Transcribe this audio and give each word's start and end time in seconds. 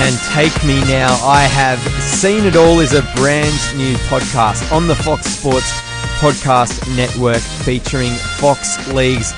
can 0.00 0.32
take 0.32 0.64
me 0.64 0.80
now. 0.84 1.12
I 1.22 1.42
have 1.42 1.78
seen 2.00 2.46
it 2.46 2.56
all 2.56 2.80
is 2.80 2.94
a 2.94 3.02
brand 3.16 3.52
new 3.76 3.94
podcast 4.08 4.72
on 4.72 4.86
the 4.86 4.94
Fox 4.94 5.26
Sports 5.26 5.70
Podcast 6.20 6.96
Network 6.96 7.36
featuring 7.36 8.12
Fox 8.38 8.90
League's 8.94 9.34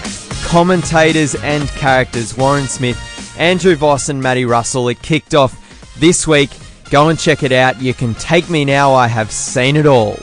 commentators 0.46 1.34
and 1.34 1.68
characters 1.70 2.36
Warren 2.36 2.68
Smith, 2.68 2.96
Andrew 3.36 3.74
Voss, 3.74 4.08
and 4.08 4.22
Matty 4.22 4.44
Russell. 4.44 4.88
It 4.88 5.02
kicked 5.02 5.34
off 5.34 5.52
this 5.98 6.28
week. 6.28 6.50
Go 6.90 7.08
and 7.08 7.18
check 7.18 7.42
it 7.42 7.50
out. 7.50 7.82
You 7.82 7.92
can 7.92 8.14
take 8.14 8.48
me 8.48 8.64
now. 8.64 8.94
I 8.94 9.08
have 9.08 9.32
seen 9.32 9.74
it 9.74 9.86
all. 9.86 10.16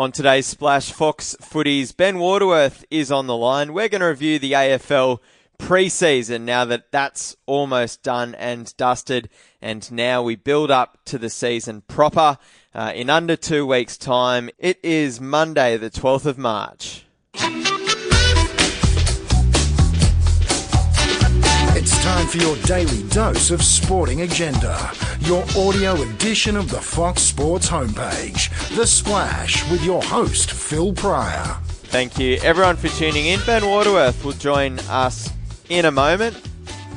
On 0.00 0.10
today's 0.10 0.46
Splash 0.46 0.92
Fox 0.92 1.36
Footy's, 1.42 1.92
Ben 1.92 2.18
Waterworth 2.18 2.86
is 2.90 3.12
on 3.12 3.26
the 3.26 3.36
line. 3.36 3.74
We're 3.74 3.90
going 3.90 4.00
to 4.00 4.06
review 4.06 4.38
the 4.38 4.52
AFL 4.52 5.18
preseason 5.58 6.40
now 6.44 6.64
that 6.64 6.90
that's 6.90 7.36
almost 7.44 8.02
done 8.02 8.34
and 8.36 8.74
dusted, 8.78 9.28
and 9.60 9.92
now 9.92 10.22
we 10.22 10.36
build 10.36 10.70
up 10.70 11.04
to 11.04 11.18
the 11.18 11.28
season 11.28 11.82
proper 11.82 12.38
uh, 12.74 12.92
in 12.94 13.10
under 13.10 13.36
two 13.36 13.66
weeks' 13.66 13.98
time. 13.98 14.48
It 14.58 14.80
is 14.82 15.20
Monday, 15.20 15.76
the 15.76 15.90
12th 15.90 16.24
of 16.24 16.38
March. 16.38 17.04
It's 21.76 22.02
time 22.02 22.26
for 22.26 22.38
your 22.38 22.56
daily 22.62 23.02
dose 23.10 23.50
of 23.50 23.62
sporting 23.62 24.22
agenda. 24.22 25.09
Your 25.20 25.44
audio 25.56 26.00
edition 26.02 26.56
of 26.56 26.70
the 26.70 26.80
Fox 26.80 27.22
Sports 27.22 27.68
homepage. 27.68 28.48
The 28.74 28.86
Splash 28.86 29.70
with 29.70 29.84
your 29.84 30.02
host, 30.02 30.50
Phil 30.50 30.92
Prior. 30.94 31.56
Thank 31.62 32.18
you, 32.18 32.38
everyone, 32.42 32.76
for 32.76 32.88
tuning 32.88 33.26
in. 33.26 33.38
Ben 33.44 33.66
Waterworth 33.66 34.24
will 34.24 34.32
join 34.32 34.78
us 34.88 35.30
in 35.68 35.84
a 35.84 35.90
moment. 35.90 36.36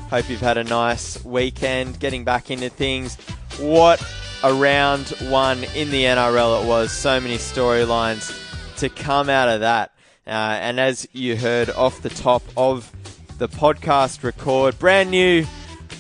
Hope 0.10 0.30
you've 0.30 0.40
had 0.40 0.58
a 0.58 0.64
nice 0.64 1.24
weekend 1.26 2.00
getting 2.00 2.24
back 2.24 2.50
into 2.50 2.70
things. 2.70 3.18
What 3.60 4.02
a 4.42 4.54
round 4.54 5.10
one 5.30 5.64
in 5.76 5.92
the 5.92 6.04
NRL 6.04 6.64
it 6.64 6.68
was. 6.68 6.92
So 6.92 7.20
many 7.20 7.36
storylines 7.36 8.32
to 8.78 8.90
come 8.90 9.30
out 9.30 9.50
of 9.50 9.60
that. 9.60 9.92
Uh, 10.26 10.30
and 10.30 10.80
as 10.80 11.08
you 11.12 11.36
heard 11.36 11.70
off 11.72 12.02
the 12.02 12.10
top 12.10 12.42
of 12.56 12.90
the 13.38 13.50
podcast 13.50 14.24
record. 14.24 14.80
Brand 14.80 15.12
new 15.12 15.46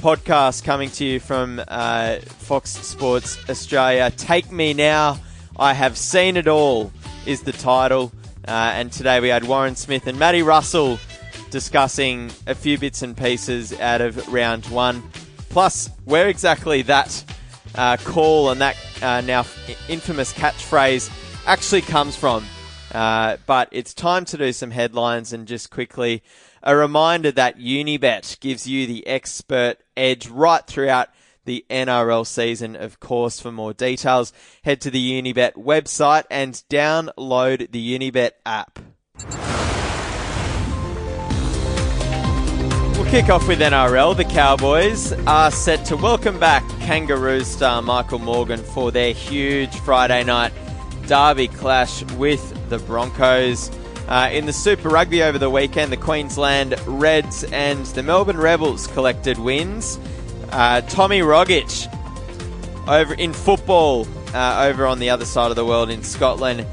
podcast 0.03 0.65
coming 0.65 0.89
to 0.89 1.05
you 1.05 1.17
from 1.17 1.61
uh, 1.65 2.17
Fox 2.17 2.71
Sports 2.71 3.37
Australia. 3.49 4.11
Take 4.11 4.51
Me 4.51 4.73
Now. 4.73 5.17
I 5.55 5.73
have 5.73 5.97
seen 5.97 6.35
it 6.35 6.45
all 6.45 6.91
is 7.25 7.43
the 7.43 7.53
title. 7.53 8.11
Uh, 8.45 8.51
and 8.75 8.91
today 8.91 9.21
we 9.21 9.29
had 9.29 9.45
Warren 9.45 9.77
Smith 9.77 10.05
and 10.05 10.19
Matty 10.19 10.41
Russell 10.41 10.99
discussing 11.51 12.31
a 12.47 12.53
few 12.53 12.77
bits 12.77 13.01
and 13.01 13.15
pieces 13.15 13.79
out 13.79 14.01
of 14.01 14.27
round 14.27 14.65
one. 14.65 15.01
Plus, 15.47 15.89
where 16.03 16.27
exactly 16.27 16.81
that 16.81 17.23
uh, 17.75 17.95
call 17.95 18.49
and 18.49 18.59
that 18.59 18.75
uh, 19.01 19.21
now 19.21 19.45
infamous 19.87 20.33
catchphrase 20.33 21.09
actually 21.45 21.79
comes 21.79 22.17
from. 22.17 22.45
Uh, 22.93 23.37
but 23.45 23.69
it's 23.71 23.93
time 23.93 24.25
to 24.25 24.37
do 24.37 24.53
some 24.53 24.71
headlines 24.71 25.33
and 25.33 25.47
just 25.47 25.71
quickly 25.71 26.21
a 26.61 26.75
reminder 26.75 27.31
that 27.31 27.57
Unibet 27.57 28.39
gives 28.39 28.67
you 28.67 28.85
the 28.85 29.05
expert 29.07 29.77
edge 29.97 30.27
right 30.27 30.65
throughout 30.65 31.09
the 31.45 31.65
NRL 31.69 32.25
season, 32.25 32.75
of 32.75 32.99
course. 32.99 33.39
For 33.39 33.51
more 33.51 33.73
details, 33.73 34.31
head 34.63 34.79
to 34.81 34.91
the 34.91 35.21
Unibet 35.21 35.53
website 35.53 36.23
and 36.29 36.53
download 36.69 37.71
the 37.71 37.99
Unibet 37.99 38.31
app. 38.45 38.79
We'll 42.95 43.11
kick 43.11 43.29
off 43.29 43.47
with 43.47 43.59
NRL. 43.59 44.15
The 44.15 44.25
Cowboys 44.25 45.11
are 45.27 45.51
set 45.51 45.83
to 45.87 45.97
welcome 45.97 46.39
back 46.39 46.63
Kangaroo 46.79 47.43
star 47.43 47.81
Michael 47.81 48.19
Morgan 48.19 48.63
for 48.63 48.91
their 48.91 49.13
huge 49.13 49.75
Friday 49.79 50.23
night 50.23 50.53
derby 51.07 51.49
clash 51.49 52.03
with 52.13 52.62
the 52.73 52.85
Broncos. 52.85 53.71
Uh, 54.07 54.29
in 54.31 54.45
the 54.45 54.53
Super 54.53 54.89
Rugby 54.89 55.23
over 55.23 55.37
the 55.37 55.49
weekend, 55.49 55.91
the 55.91 55.97
Queensland 55.97 56.75
Reds 56.85 57.43
and 57.45 57.85
the 57.87 58.03
Melbourne 58.03 58.37
Rebels 58.37 58.87
collected 58.87 59.37
wins. 59.37 59.99
Uh, 60.51 60.81
Tommy 60.81 61.19
Rogic 61.19 61.89
over 62.87 63.13
in 63.13 63.31
football 63.31 64.07
uh, 64.33 64.65
over 64.67 64.85
on 64.85 64.99
the 64.99 65.09
other 65.09 65.25
side 65.25 65.49
of 65.51 65.55
the 65.55 65.65
world 65.65 65.89
in 65.89 66.03
Scotland 66.03 66.65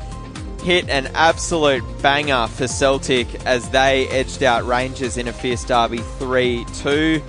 hit 0.62 0.88
an 0.88 1.06
absolute 1.14 1.82
banger 2.02 2.46
for 2.48 2.68
Celtic 2.68 3.46
as 3.46 3.70
they 3.70 4.08
edged 4.08 4.42
out 4.42 4.64
Rangers 4.64 5.16
in 5.16 5.28
a 5.28 5.32
fierce 5.32 5.64
derby 5.64 5.98
3 5.98 6.64
2. 6.82 7.22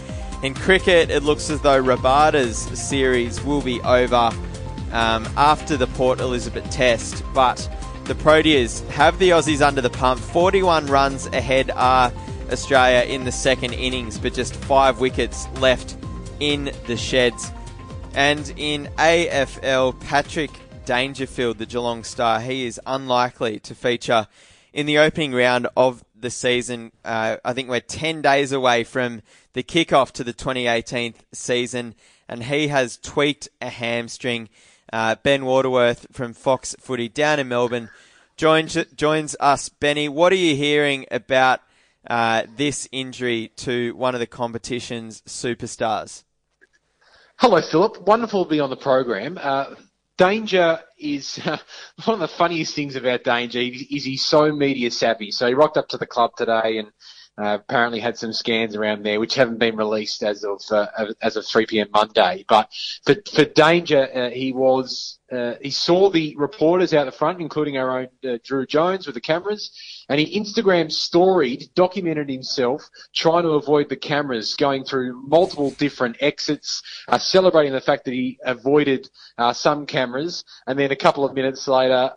In 0.43 0.53
cricket, 0.53 1.09
it 1.11 1.23
looks 1.23 1.49
as 1.49 1.61
though 1.61 1.81
Rabada's 1.81 2.57
series 2.57 3.41
will 3.43 3.61
be 3.61 3.79
over 3.81 4.31
um, 4.91 5.27
after 5.37 5.77
the 5.77 5.87
Port 5.87 6.19
Elizabeth 6.19 6.69
Test, 6.71 7.23
but 7.33 7.69
the 8.05 8.15
Proteas 8.15 8.87
have 8.89 9.19
the 9.19 9.29
Aussies 9.29 9.65
under 9.65 9.81
the 9.81 9.89
pump. 9.89 10.19
41 10.19 10.87
runs 10.87 11.27
ahead 11.27 11.71
are 11.71 12.11
Australia 12.51 13.03
in 13.11 13.23
the 13.23 13.31
second 13.31 13.73
innings, 13.73 14.17
but 14.17 14.33
just 14.33 14.55
five 14.55 14.99
wickets 14.99 15.47
left 15.59 15.97
in 16.39 16.71
the 16.87 16.97
sheds. 16.97 17.51
And 18.13 18.53
in 18.57 18.89
AFL, 18.97 19.99
Patrick 20.01 20.51
Dangerfield, 20.85 21.57
the 21.57 21.65
Geelong 21.65 22.03
star, 22.03 22.41
he 22.41 22.65
is 22.65 22.79
unlikely 22.85 23.59
to 23.61 23.75
feature 23.75 24.27
in 24.73 24.85
the 24.85 24.97
opening 24.97 25.33
round 25.33 25.67
of 25.77 26.03
the 26.19 26.29
season. 26.29 26.91
Uh, 27.05 27.37
I 27.45 27.53
think 27.53 27.69
we're 27.69 27.79
10 27.79 28.21
days 28.21 28.51
away 28.51 28.83
from 28.83 29.21
the 29.53 29.63
kickoff 29.63 30.11
to 30.13 30.23
the 30.23 30.33
2018 30.33 31.13
season, 31.31 31.95
and 32.27 32.43
he 32.43 32.67
has 32.69 32.97
tweaked 32.97 33.49
a 33.61 33.69
hamstring. 33.69 34.49
Uh, 34.91 35.15
ben 35.23 35.45
Waterworth 35.45 36.07
from 36.11 36.33
Fox 36.33 36.75
Footy 36.79 37.07
down 37.07 37.39
in 37.39 37.47
Melbourne 37.47 37.89
joins 38.35 38.77
joins 38.95 39.35
us. 39.39 39.69
Benny, 39.69 40.09
what 40.09 40.33
are 40.33 40.37
you 40.37 40.55
hearing 40.55 41.05
about 41.11 41.61
uh, 42.07 42.43
this 42.55 42.87
injury 42.91 43.51
to 43.57 43.95
one 43.95 44.15
of 44.15 44.19
the 44.19 44.27
competition's 44.27 45.21
superstars? 45.21 46.23
Hello, 47.37 47.61
Philip. 47.61 48.01
Wonderful 48.01 48.45
to 48.45 48.49
be 48.49 48.59
on 48.59 48.69
the 48.69 48.75
program. 48.75 49.39
Uh, 49.41 49.75
Danger 50.17 50.79
is 50.99 51.37
one 52.05 52.13
of 52.13 52.19
the 52.19 52.27
funniest 52.27 52.75
things 52.75 52.95
about 52.95 53.23
Danger 53.23 53.59
is 53.59 54.03
he's 54.03 54.23
so 54.23 54.51
media 54.51 54.91
savvy. 54.91 55.31
So 55.31 55.47
he 55.47 55.53
rocked 55.53 55.77
up 55.77 55.87
to 55.89 55.97
the 55.97 56.05
club 56.05 56.31
today 56.37 56.77
and 56.77 56.91
uh, 57.37 57.57
apparently 57.59 57.99
had 57.99 58.17
some 58.17 58.33
scans 58.33 58.75
around 58.75 59.03
there 59.03 59.19
which 59.19 59.35
haven't 59.35 59.57
been 59.57 59.77
released 59.77 60.21
as 60.21 60.43
of 60.43 60.61
uh, 60.69 60.87
as 61.21 61.37
of 61.37 61.45
3 61.45 61.65
p.m. 61.65 61.87
Monday. 61.93 62.45
But 62.47 62.69
for 63.05 63.15
for 63.33 63.45
Danger, 63.45 64.09
uh, 64.13 64.29
he 64.29 64.51
was 64.51 65.19
uh, 65.31 65.53
he 65.61 65.71
saw 65.71 66.09
the 66.09 66.35
reporters 66.35 66.93
out 66.93 67.05
the 67.05 67.11
front, 67.11 67.39
including 67.39 67.77
our 67.77 68.01
own 68.01 68.09
uh, 68.27 68.37
Drew 68.43 68.65
Jones 68.65 69.05
with 69.05 69.15
the 69.15 69.21
cameras, 69.21 69.71
and 70.09 70.19
he 70.19 70.37
Instagram 70.39 70.91
storied, 70.91 71.69
documented 71.73 72.29
himself 72.29 72.87
trying 73.15 73.43
to 73.43 73.51
avoid 73.51 73.87
the 73.87 73.95
cameras, 73.95 74.55
going 74.55 74.83
through 74.83 75.25
multiple 75.25 75.71
different 75.71 76.17
exits, 76.19 76.83
celebrating 77.17 77.71
the 77.71 77.81
fact 77.81 78.05
that 78.05 78.13
he 78.13 78.39
avoided 78.43 79.09
some 79.53 79.85
cameras, 79.85 80.43
and 80.67 80.77
then 80.77 80.91
a 80.91 80.97
couple 80.97 81.23
of 81.23 81.33
minutes 81.33 81.67
later 81.67 82.11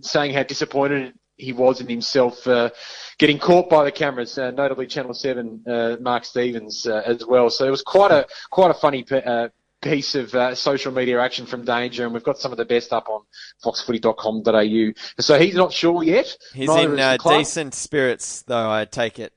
saying 0.00 0.32
how 0.32 0.42
disappointed 0.42 1.12
he 1.42 1.52
was 1.52 1.80
in 1.80 1.88
himself 1.88 2.46
uh, 2.46 2.70
getting 3.18 3.38
caught 3.38 3.68
by 3.68 3.84
the 3.84 3.92
cameras, 3.92 4.38
uh, 4.38 4.50
notably 4.50 4.86
Channel 4.86 5.14
Seven, 5.14 5.62
uh, 5.66 5.96
Mark 6.00 6.24
Stevens 6.24 6.86
uh, 6.86 7.02
as 7.04 7.26
well. 7.26 7.50
So 7.50 7.66
it 7.66 7.70
was 7.70 7.82
quite 7.82 8.10
a 8.10 8.26
quite 8.50 8.70
a 8.70 8.74
funny 8.74 9.04
uh, 9.10 9.48
piece 9.82 10.14
of 10.14 10.34
uh, 10.34 10.54
social 10.54 10.92
media 10.92 11.20
action 11.20 11.44
from 11.44 11.64
Danger, 11.64 12.04
and 12.04 12.14
we've 12.14 12.22
got 12.22 12.38
some 12.38 12.52
of 12.52 12.58
the 12.58 12.64
best 12.64 12.92
up 12.92 13.08
on 13.08 13.22
foxfooty.com.au. 13.64 14.92
So 15.20 15.38
he's 15.38 15.54
not 15.54 15.72
sure 15.72 16.02
yet. 16.02 16.36
He's 16.54 16.70
in 16.70 17.18
decent 17.18 17.74
spirits, 17.74 18.42
though. 18.42 18.70
I 18.70 18.84
take 18.84 19.18
it. 19.18 19.32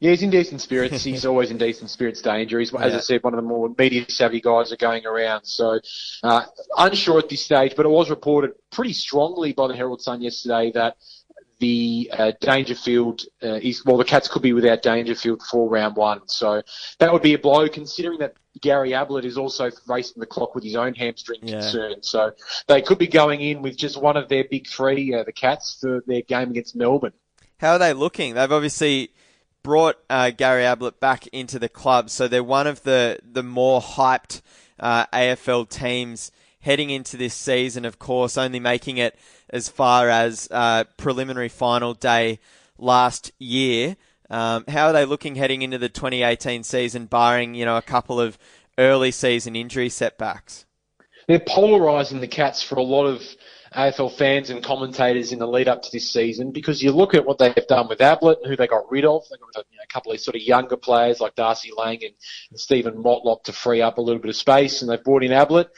Yeah, 0.00 0.10
he's 0.10 0.22
in 0.22 0.28
decent 0.28 0.60
spirits. 0.60 1.02
he's 1.02 1.24
always 1.26 1.50
in 1.50 1.56
decent 1.56 1.88
spirits. 1.88 2.20
Danger. 2.20 2.58
He's, 2.58 2.74
as 2.74 2.92
yeah. 2.92 2.98
I 2.98 3.00
said, 3.00 3.22
one 3.22 3.32
of 3.32 3.38
the 3.38 3.48
more 3.48 3.74
media 3.78 4.04
savvy 4.08 4.40
guys 4.40 4.70
are 4.70 4.76
going 4.76 5.06
around. 5.06 5.46
So 5.46 5.80
uh, 6.22 6.44
unsure 6.76 7.20
at 7.20 7.30
this 7.30 7.42
stage, 7.42 7.72
but 7.74 7.86
it 7.86 7.88
was 7.88 8.10
reported 8.10 8.52
pretty 8.70 8.92
strongly 8.92 9.54
by 9.54 9.66
the 9.66 9.74
Herald 9.74 10.02
Sun 10.02 10.20
yesterday 10.20 10.72
that 10.74 10.96
the 11.64 12.10
uh, 12.12 12.32
Dangerfield 12.42 13.22
uh, 13.42 13.54
is 13.54 13.86
well, 13.86 13.96
the 13.96 14.04
Cats 14.04 14.28
could 14.28 14.42
be 14.42 14.52
without 14.52 14.82
Dangerfield 14.82 15.42
for 15.42 15.66
round 15.66 15.96
one. 15.96 16.20
So 16.28 16.60
that 16.98 17.10
would 17.10 17.22
be 17.22 17.32
a 17.32 17.38
blow, 17.38 17.70
considering 17.70 18.18
that 18.18 18.34
Gary 18.60 18.92
Ablett 18.92 19.24
is 19.24 19.38
also 19.38 19.70
racing 19.88 20.20
the 20.20 20.26
clock 20.26 20.54
with 20.54 20.62
his 20.62 20.76
own 20.76 20.94
hamstring 20.94 21.40
yeah. 21.42 21.60
concern. 21.60 22.02
So 22.02 22.32
they 22.66 22.82
could 22.82 22.98
be 22.98 23.06
going 23.06 23.40
in 23.40 23.62
with 23.62 23.78
just 23.78 23.98
one 23.98 24.18
of 24.18 24.28
their 24.28 24.44
big 24.44 24.66
three, 24.66 25.14
uh, 25.14 25.24
the 25.24 25.32
Cats, 25.32 25.78
for 25.80 26.04
their 26.06 26.20
game 26.20 26.50
against 26.50 26.76
Melbourne. 26.76 27.14
How 27.56 27.72
are 27.72 27.78
they 27.78 27.94
looking? 27.94 28.34
They've 28.34 28.52
obviously 28.52 29.12
brought 29.62 29.96
uh, 30.10 30.32
Gary 30.32 30.66
Ablett 30.66 31.00
back 31.00 31.26
into 31.28 31.58
the 31.58 31.70
club, 31.70 32.10
so 32.10 32.28
they're 32.28 32.44
one 32.44 32.66
of 32.66 32.82
the 32.82 33.20
the 33.24 33.42
more 33.42 33.80
hyped 33.80 34.42
uh, 34.78 35.06
AFL 35.06 35.66
teams 35.70 36.30
heading 36.60 36.90
into 36.90 37.16
this 37.16 37.32
season. 37.32 37.86
Of 37.86 37.98
course, 37.98 38.36
only 38.36 38.60
making 38.60 38.98
it 38.98 39.18
as 39.54 39.68
far 39.68 40.10
as 40.10 40.48
uh, 40.50 40.82
preliminary 40.96 41.48
final 41.48 41.94
day 41.94 42.40
last 42.76 43.30
year. 43.38 43.96
Um, 44.28 44.64
how 44.68 44.88
are 44.88 44.92
they 44.92 45.04
looking 45.04 45.36
heading 45.36 45.62
into 45.62 45.78
the 45.78 45.88
2018 45.88 46.64
season, 46.64 47.06
barring 47.06 47.54
you 47.54 47.64
know 47.64 47.76
a 47.76 47.82
couple 47.82 48.20
of 48.20 48.36
early 48.76 49.12
season 49.12 49.54
injury 49.54 49.88
setbacks? 49.88 50.66
They're 51.28 51.38
polarising 51.38 52.20
the 52.20 52.26
Cats 52.26 52.62
for 52.62 52.74
a 52.74 52.82
lot 52.82 53.06
of 53.06 53.22
AFL 53.74 54.12
fans 54.12 54.50
and 54.50 54.62
commentators 54.62 55.32
in 55.32 55.38
the 55.38 55.46
lead 55.46 55.68
up 55.68 55.82
to 55.82 55.92
this 55.92 56.10
season 56.10 56.50
because 56.50 56.82
you 56.82 56.90
look 56.90 57.14
at 57.14 57.24
what 57.24 57.38
they've 57.38 57.66
done 57.68 57.88
with 57.88 58.00
Ablett 58.00 58.38
and 58.42 58.50
who 58.50 58.56
they 58.56 58.66
got 58.66 58.90
rid 58.90 59.04
of. 59.04 59.22
They 59.30 59.36
got 59.36 59.64
you 59.70 59.78
know, 59.78 59.84
a 59.84 59.92
couple 59.92 60.12
of 60.12 60.20
sort 60.20 60.36
of 60.36 60.42
younger 60.42 60.76
players 60.76 61.20
like 61.20 61.34
Darcy 61.36 61.70
Lang 61.76 62.02
and, 62.04 62.14
and 62.50 62.58
Steven 62.58 62.94
Motlop 62.94 63.44
to 63.44 63.52
free 63.52 63.82
up 63.82 63.98
a 63.98 64.00
little 64.00 64.20
bit 64.20 64.30
of 64.30 64.36
space, 64.36 64.82
and 64.82 64.90
they've 64.90 65.02
brought 65.02 65.24
in 65.24 65.32
Ablett. 65.32 65.70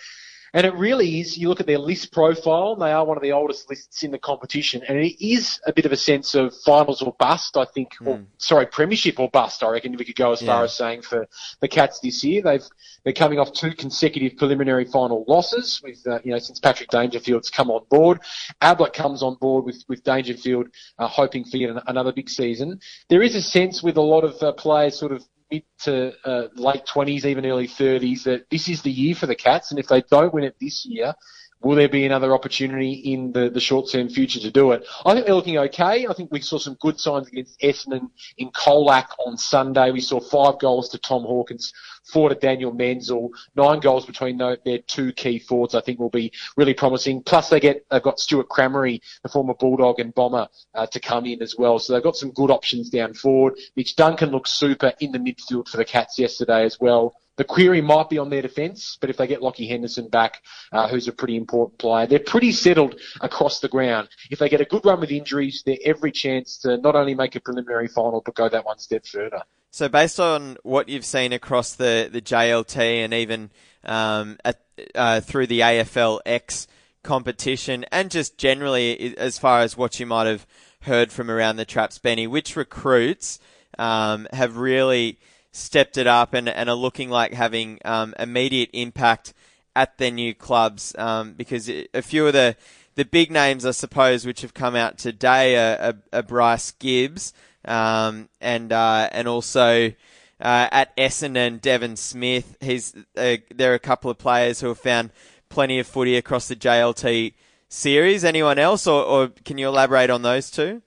And 0.54 0.66
it 0.66 0.74
really 0.74 1.20
is, 1.20 1.36
you 1.36 1.48
look 1.48 1.60
at 1.60 1.66
their 1.66 1.78
list 1.78 2.12
profile, 2.12 2.76
they 2.76 2.92
are 2.92 3.04
one 3.04 3.16
of 3.16 3.22
the 3.22 3.32
oldest 3.32 3.68
lists 3.68 4.02
in 4.02 4.10
the 4.10 4.18
competition, 4.18 4.82
and 4.88 4.98
it 4.98 5.24
is 5.24 5.60
a 5.66 5.72
bit 5.72 5.86
of 5.86 5.92
a 5.92 5.96
sense 5.96 6.34
of 6.34 6.54
finals 6.64 7.02
or 7.02 7.14
bust, 7.18 7.56
I 7.56 7.64
think, 7.64 7.94
mm. 8.00 8.06
or, 8.06 8.16
hmm. 8.18 8.24
sorry, 8.38 8.66
premiership 8.66 9.18
or 9.18 9.28
bust, 9.30 9.62
I 9.62 9.70
reckon 9.70 9.96
we 9.96 10.04
could 10.04 10.16
go 10.16 10.32
as 10.32 10.42
yeah. 10.42 10.54
far 10.54 10.64
as 10.64 10.76
saying 10.76 11.02
for 11.02 11.26
the 11.60 11.68
Cats 11.68 12.00
this 12.00 12.22
year. 12.24 12.42
They've, 12.42 12.64
they're 13.04 13.12
coming 13.12 13.38
off 13.38 13.52
two 13.52 13.72
consecutive 13.72 14.36
preliminary 14.38 14.84
final 14.84 15.24
losses 15.28 15.80
with, 15.82 16.06
uh, 16.06 16.20
you 16.24 16.32
know, 16.32 16.38
since 16.38 16.58
Patrick 16.60 16.90
Dangerfield's 16.90 17.50
come 17.50 17.70
on 17.70 17.84
board. 17.90 18.20
Ablett 18.60 18.92
comes 18.92 19.22
on 19.22 19.36
board 19.36 19.64
with, 19.64 19.84
with 19.88 20.04
Dangerfield, 20.04 20.68
uh, 20.98 21.06
hoping 21.06 21.44
for 21.44 21.56
yet 21.56 21.82
another 21.86 22.12
big 22.12 22.28
season. 22.28 22.80
There 23.08 23.22
is 23.22 23.34
a 23.34 23.42
sense 23.42 23.82
with 23.82 23.96
a 23.96 24.02
lot 24.02 24.24
of 24.24 24.42
uh, 24.42 24.52
players 24.52 24.98
sort 24.98 25.12
of 25.12 25.22
mid 25.50 25.62
to 25.80 26.12
uh, 26.24 26.48
late 26.54 26.82
20s, 26.86 27.24
even 27.24 27.46
early 27.46 27.68
30s, 27.68 28.24
that 28.24 28.48
this 28.50 28.68
is 28.68 28.82
the 28.82 28.90
year 28.90 29.14
for 29.14 29.26
the 29.26 29.34
Cats, 29.34 29.70
and 29.70 29.80
if 29.80 29.86
they 29.88 30.02
don't 30.02 30.32
win 30.32 30.44
it 30.44 30.56
this 30.60 30.84
year, 30.86 31.14
Will 31.62 31.76
there 31.76 31.88
be 31.88 32.04
another 32.04 32.34
opportunity 32.34 32.92
in 32.92 33.32
the, 33.32 33.48
the 33.48 33.60
short 33.60 33.90
term 33.90 34.08
future 34.08 34.40
to 34.40 34.50
do 34.50 34.72
it? 34.72 34.86
I 35.04 35.14
think 35.14 35.26
they're 35.26 35.34
looking 35.34 35.58
okay. 35.58 36.06
I 36.06 36.12
think 36.12 36.30
we 36.30 36.40
saw 36.40 36.58
some 36.58 36.74
good 36.74 37.00
signs 37.00 37.28
against 37.28 37.58
Essendon 37.60 38.10
in 38.36 38.50
Colac 38.50 39.06
on 39.24 39.38
Sunday. 39.38 39.90
We 39.90 40.00
saw 40.00 40.20
five 40.20 40.58
goals 40.60 40.90
to 40.90 40.98
Tom 40.98 41.22
Hawkins, 41.22 41.72
four 42.12 42.28
to 42.28 42.34
Daniel 42.34 42.72
Menzel, 42.72 43.30
nine 43.56 43.80
goals 43.80 44.04
between 44.04 44.36
their 44.36 44.78
two 44.86 45.12
key 45.12 45.38
forwards. 45.38 45.74
I 45.74 45.80
think 45.80 45.98
will 45.98 46.10
be 46.10 46.32
really 46.56 46.74
promising. 46.74 47.22
Plus 47.22 47.48
they 47.48 47.58
get 47.58 47.86
they've 47.90 48.02
got 48.02 48.20
Stewart 48.20 48.48
Crameri, 48.48 49.00
the 49.22 49.28
former 49.28 49.54
Bulldog 49.54 49.98
and 49.98 50.14
Bomber, 50.14 50.48
uh, 50.74 50.86
to 50.86 51.00
come 51.00 51.24
in 51.24 51.42
as 51.42 51.56
well. 51.56 51.78
So 51.78 51.94
they've 51.94 52.02
got 52.02 52.16
some 52.16 52.32
good 52.32 52.50
options 52.50 52.90
down 52.90 53.14
forward. 53.14 53.54
Mitch 53.76 53.96
Duncan 53.96 54.30
looks 54.30 54.52
super 54.52 54.92
in 55.00 55.10
the 55.10 55.18
midfield 55.18 55.68
for 55.68 55.78
the 55.78 55.84
Cats 55.84 56.18
yesterday 56.18 56.64
as 56.64 56.78
well. 56.78 57.14
The 57.36 57.44
query 57.44 57.82
might 57.82 58.08
be 58.08 58.18
on 58.18 58.30
their 58.30 58.42
defence, 58.42 58.96
but 59.00 59.10
if 59.10 59.18
they 59.18 59.26
get 59.26 59.40
Lachie 59.40 59.68
Henderson 59.68 60.08
back, 60.08 60.42
uh, 60.72 60.88
who's 60.88 61.06
a 61.06 61.12
pretty 61.12 61.36
important 61.36 61.78
player, 61.78 62.06
they're 62.06 62.18
pretty 62.18 62.50
settled 62.50 62.98
across 63.20 63.60
the 63.60 63.68
ground. 63.68 64.08
If 64.30 64.38
they 64.38 64.48
get 64.48 64.62
a 64.62 64.64
good 64.64 64.84
run 64.84 65.00
with 65.00 65.10
injuries, 65.10 65.62
they're 65.64 65.76
every 65.84 66.12
chance 66.12 66.58
to 66.58 66.78
not 66.78 66.96
only 66.96 67.14
make 67.14 67.36
a 67.36 67.40
preliminary 67.40 67.88
final, 67.88 68.22
but 68.24 68.34
go 68.34 68.48
that 68.48 68.64
one 68.64 68.78
step 68.78 69.04
further. 69.06 69.42
So, 69.70 69.90
based 69.90 70.18
on 70.18 70.56
what 70.62 70.88
you've 70.88 71.04
seen 71.04 71.34
across 71.34 71.74
the, 71.74 72.08
the 72.10 72.22
JLT 72.22 72.78
and 72.78 73.12
even 73.12 73.50
um, 73.84 74.38
at, 74.42 74.62
uh, 74.94 75.20
through 75.20 75.48
the 75.48 75.60
AFL 75.60 76.20
X 76.24 76.66
competition, 77.02 77.84
and 77.92 78.10
just 78.10 78.38
generally 78.38 79.16
as 79.18 79.38
far 79.38 79.60
as 79.60 79.76
what 79.76 80.00
you 80.00 80.06
might 80.06 80.26
have 80.26 80.46
heard 80.80 81.12
from 81.12 81.30
around 81.30 81.56
the 81.56 81.66
traps, 81.66 81.98
Benny, 81.98 82.26
which 82.26 82.56
recruits 82.56 83.38
um, 83.78 84.26
have 84.32 84.56
really 84.56 85.18
stepped 85.56 85.96
it 85.96 86.06
up 86.06 86.34
and, 86.34 86.48
and 86.48 86.68
are 86.68 86.76
looking 86.76 87.10
like 87.10 87.32
having 87.32 87.78
um, 87.84 88.14
immediate 88.18 88.70
impact 88.72 89.32
at 89.74 89.98
their 89.98 90.10
new 90.10 90.34
clubs 90.34 90.94
um, 90.98 91.34
because 91.34 91.68
a 91.68 92.02
few 92.02 92.26
of 92.26 92.32
the 92.32 92.56
the 92.96 93.04
big 93.04 93.30
names, 93.30 93.66
I 93.66 93.72
suppose, 93.72 94.24
which 94.24 94.40
have 94.40 94.54
come 94.54 94.74
out 94.74 94.96
today 94.96 95.56
are, 95.56 95.78
are, 95.78 95.94
are 96.14 96.22
Bryce 96.22 96.70
Gibbs 96.72 97.34
um, 97.66 98.28
and 98.40 98.72
uh, 98.72 99.08
and 99.12 99.28
also 99.28 99.92
uh, 100.40 100.68
at 100.72 100.96
Essendon, 100.96 101.60
Devon 101.60 101.96
Smith. 101.96 102.56
He's 102.60 102.94
uh, 103.16 103.36
there 103.54 103.72
are 103.72 103.76
a 103.76 103.78
couple 103.78 104.10
of 104.10 104.18
players 104.18 104.60
who 104.60 104.68
have 104.68 104.78
found 104.78 105.10
plenty 105.48 105.78
of 105.78 105.86
footy 105.86 106.16
across 106.16 106.48
the 106.48 106.56
JLT 106.56 107.34
series. 107.68 108.24
Anyone 108.24 108.58
else, 108.58 108.86
or, 108.86 109.02
or 109.04 109.28
can 109.44 109.58
you 109.58 109.68
elaborate 109.68 110.10
on 110.10 110.22
those 110.22 110.50
two? 110.50 110.82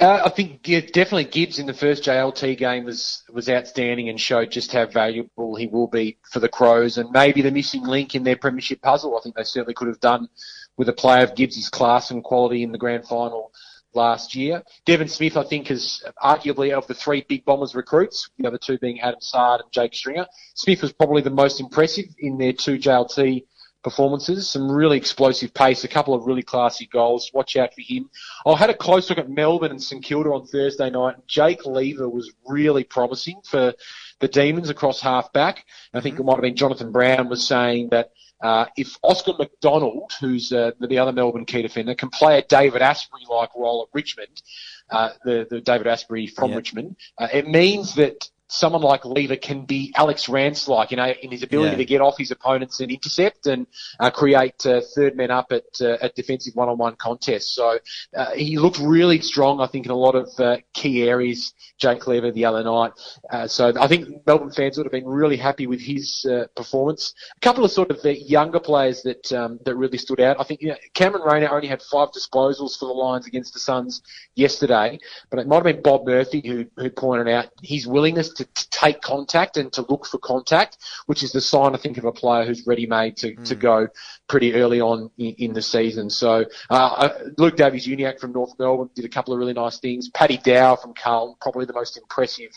Uh, 0.00 0.22
I 0.24 0.28
think 0.28 0.66
yeah, 0.66 0.80
definitely 0.80 1.24
Gibbs 1.24 1.60
in 1.60 1.66
the 1.66 1.72
first 1.72 2.02
JLT 2.02 2.58
game 2.58 2.84
was 2.84 3.22
was 3.32 3.48
outstanding 3.48 4.08
and 4.08 4.20
showed 4.20 4.50
just 4.50 4.72
how 4.72 4.86
valuable 4.86 5.54
he 5.54 5.68
will 5.68 5.86
be 5.86 6.18
for 6.32 6.40
the 6.40 6.48
Crows 6.48 6.98
and 6.98 7.10
maybe 7.12 7.42
the 7.42 7.52
missing 7.52 7.84
link 7.84 8.16
in 8.16 8.24
their 8.24 8.36
premiership 8.36 8.82
puzzle. 8.82 9.16
I 9.16 9.20
think 9.22 9.36
they 9.36 9.44
certainly 9.44 9.74
could 9.74 9.86
have 9.86 10.00
done 10.00 10.28
with 10.76 10.88
a 10.88 10.92
player 10.92 11.22
of 11.22 11.36
Gibbs' 11.36 11.68
class 11.68 12.10
and 12.10 12.24
quality 12.24 12.64
in 12.64 12.72
the 12.72 12.78
grand 12.78 13.06
final 13.06 13.52
last 13.94 14.34
year. 14.34 14.64
Devon 14.84 15.06
Smith, 15.06 15.36
I 15.36 15.44
think, 15.44 15.70
is 15.70 16.04
arguably 16.20 16.72
of 16.72 16.88
the 16.88 16.94
three 16.94 17.24
big 17.28 17.44
Bombers 17.44 17.76
recruits, 17.76 18.28
the 18.36 18.48
other 18.48 18.58
two 18.58 18.78
being 18.78 19.00
Adam 19.00 19.20
Saad 19.20 19.60
and 19.60 19.70
Jake 19.70 19.94
Stringer. 19.94 20.26
Smith 20.54 20.82
was 20.82 20.92
probably 20.92 21.22
the 21.22 21.30
most 21.30 21.60
impressive 21.60 22.06
in 22.18 22.36
their 22.36 22.52
two 22.52 22.78
JLT 22.78 23.44
performances, 23.84 24.50
some 24.50 24.72
really 24.72 24.96
explosive 24.96 25.54
pace, 25.54 25.84
a 25.84 25.88
couple 25.88 26.14
of 26.14 26.24
really 26.24 26.42
classy 26.42 26.86
goals. 26.86 27.30
Watch 27.32 27.56
out 27.56 27.74
for 27.74 27.82
him. 27.82 28.10
I 28.44 28.56
had 28.56 28.70
a 28.70 28.74
close 28.74 29.08
look 29.10 29.18
at 29.18 29.28
Melbourne 29.28 29.70
and 29.70 29.82
St 29.82 30.02
Kilda 30.02 30.30
on 30.30 30.46
Thursday 30.46 30.90
night. 30.90 31.16
Jake 31.28 31.66
Lever 31.66 32.08
was 32.08 32.32
really 32.48 32.82
promising 32.82 33.40
for 33.44 33.74
the 34.20 34.28
Demons 34.28 34.70
across 34.70 35.00
half 35.00 35.32
back. 35.32 35.66
I 35.92 36.00
think 36.00 36.18
it 36.18 36.24
might 36.24 36.34
have 36.34 36.42
been 36.42 36.56
Jonathan 36.56 36.90
Brown 36.90 37.28
was 37.28 37.46
saying 37.46 37.90
that 37.90 38.10
uh, 38.42 38.66
if 38.76 38.96
Oscar 39.02 39.32
McDonald, 39.38 40.12
who's 40.20 40.52
uh, 40.52 40.72
the 40.80 40.98
other 40.98 41.12
Melbourne 41.12 41.44
key 41.44 41.62
defender, 41.62 41.94
can 41.94 42.10
play 42.10 42.38
a 42.38 42.42
David 42.42 42.82
Astbury-like 42.82 43.54
role 43.54 43.82
at 43.82 43.94
Richmond, 43.94 44.42
uh, 44.90 45.10
the, 45.24 45.46
the 45.48 45.60
David 45.60 45.86
Astbury 45.86 46.30
from 46.30 46.50
yep. 46.50 46.56
Richmond, 46.58 46.96
uh, 47.18 47.28
it 47.32 47.48
means 47.48 47.94
that 47.94 48.28
someone 48.48 48.82
like 48.82 49.04
Lever 49.04 49.36
can 49.36 49.64
be 49.64 49.92
Alex 49.96 50.28
Rance 50.28 50.68
like, 50.68 50.90
you 50.90 50.96
know, 50.96 51.12
in 51.22 51.30
his 51.30 51.42
ability 51.42 51.72
yeah. 51.72 51.76
to 51.76 51.84
get 51.84 52.00
off 52.00 52.18
his 52.18 52.30
opponents 52.30 52.80
and 52.80 52.90
intercept 52.90 53.46
and 53.46 53.66
uh, 54.00 54.10
create 54.10 54.64
uh, 54.66 54.80
third 54.94 55.16
men 55.16 55.30
up 55.30 55.50
at 55.50 55.64
uh, 55.80 55.96
at 56.02 56.14
defensive 56.14 56.54
one-on-one 56.54 56.96
contests. 56.96 57.54
So 57.54 57.78
uh, 58.16 58.32
he 58.32 58.58
looked 58.58 58.78
really 58.78 59.20
strong, 59.20 59.60
I 59.60 59.66
think, 59.66 59.86
in 59.86 59.92
a 59.92 59.96
lot 59.96 60.14
of 60.14 60.28
uh, 60.38 60.58
key 60.74 61.08
areas. 61.08 61.54
Jake 61.78 62.06
Lever 62.06 62.30
the 62.30 62.44
other 62.44 62.62
night. 62.62 62.92
Uh, 63.30 63.48
so 63.48 63.72
I 63.80 63.88
think 63.88 64.26
Melbourne 64.26 64.52
fans 64.52 64.76
would 64.76 64.86
have 64.86 64.92
been 64.92 65.06
really 65.06 65.36
happy 65.36 65.66
with 65.66 65.80
his 65.80 66.26
performance. 66.54 67.14
A 67.36 67.40
couple 67.40 67.64
of 67.64 67.70
sort 67.70 67.90
of 67.90 67.98
younger 68.04 68.60
players 68.60 69.02
that 69.02 69.32
um, 69.32 69.58
that 69.64 69.74
really 69.74 69.98
stood 69.98 70.20
out. 70.20 70.36
I 70.38 70.44
think 70.44 70.60
you 70.60 70.68
know, 70.68 70.76
Cameron 70.94 71.22
Rayner 71.24 71.50
only 71.50 71.66
had 71.66 71.82
five 71.82 72.10
disposals 72.10 72.78
for 72.78 72.86
the 72.86 72.92
Lions 72.92 73.26
against 73.26 73.54
the 73.54 73.60
Suns 73.60 74.02
yesterday, 74.34 74.98
but 75.30 75.40
it 75.40 75.48
might 75.48 75.56
have 75.56 75.64
been 75.64 75.82
Bob 75.82 76.06
Murphy 76.06 76.42
who 76.46 76.66
who 76.76 76.90
pointed 76.90 77.28
out 77.28 77.48
his 77.62 77.86
willingness 77.86 78.33
to 78.36 78.44
to, 78.44 78.70
take 78.70 79.00
contact 79.00 79.56
and 79.56 79.72
to 79.72 79.82
look 79.88 80.04
for 80.04 80.18
contact, 80.18 80.76
which 81.06 81.22
is 81.22 81.32
the 81.32 81.40
sign, 81.40 81.74
I 81.74 81.78
think, 81.78 81.96
of 81.96 82.04
a 82.04 82.12
player 82.12 82.44
who's 82.44 82.66
ready 82.66 82.86
made 82.86 83.16
to, 83.18 83.34
mm. 83.34 83.44
to 83.46 83.54
go 83.54 83.88
pretty 84.26 84.54
early 84.54 84.80
on 84.80 85.10
in, 85.16 85.34
in 85.38 85.52
the 85.52 85.62
season. 85.62 86.10
So 86.10 86.44
uh, 86.70 86.74
uh, 86.74 87.18
Luke 87.38 87.56
Davies-Uniacke 87.56 88.18
from 88.18 88.32
North 88.32 88.52
Melbourne 88.58 88.90
did 88.94 89.04
a 89.04 89.08
couple 89.08 89.32
of 89.32 89.38
really 89.38 89.52
nice 89.52 89.78
things. 89.78 90.10
Paddy 90.10 90.38
Dow 90.38 90.76
from 90.76 90.92
Carlton, 90.92 91.36
probably 91.40 91.66
the 91.66 91.72
most 91.72 91.96
impressive 91.96 92.50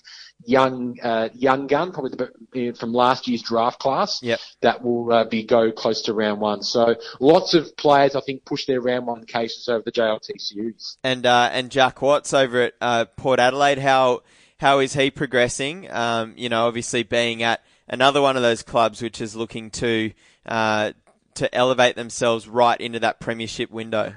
young 0.43 0.99
uh, 1.01 1.29
young 1.33 1.67
gun, 1.67 1.91
probably 1.91 2.11
the, 2.51 2.71
from 2.77 2.93
last 2.93 3.27
year's 3.27 3.41
draft 3.41 3.79
class. 3.79 4.21
Yep. 4.21 4.39
That 4.61 4.83
will 4.83 5.11
uh, 5.11 5.23
be 5.25 5.43
go 5.43 5.71
close 5.71 6.01
to 6.03 6.13
round 6.13 6.41
one. 6.41 6.63
So 6.63 6.95
lots 7.19 7.53
of 7.53 7.75
players, 7.77 8.15
I 8.15 8.21
think, 8.21 8.45
push 8.45 8.65
their 8.65 8.81
round 8.81 9.07
one 9.07 9.25
cases 9.25 9.67
over 9.69 9.83
the 9.83 9.91
JLT 9.91 10.39
series. 10.39 10.97
And 11.03 11.25
uh, 11.25 11.49
and 11.51 11.69
Jack 11.69 12.01
Watts 12.01 12.33
over 12.33 12.61
at 12.61 12.73
uh, 12.81 13.05
Port 13.05 13.39
Adelaide, 13.39 13.79
how 13.79 14.23
how 14.57 14.79
is 14.79 14.93
he 14.93 15.11
progressing? 15.11 15.89
Um, 15.91 16.33
you 16.35 16.49
know, 16.49 16.67
obviously 16.67 17.03
being 17.03 17.43
at 17.43 17.61
another 17.87 18.21
one 18.21 18.35
of 18.35 18.41
those 18.41 18.63
clubs 18.63 19.01
which 19.01 19.21
is 19.21 19.35
looking 19.35 19.69
to 19.71 20.11
uh, 20.45 20.93
to 21.35 21.53
elevate 21.53 21.95
themselves 21.95 22.47
right 22.47 22.79
into 22.79 22.99
that 22.99 23.19
premiership 23.19 23.69
window. 23.69 24.13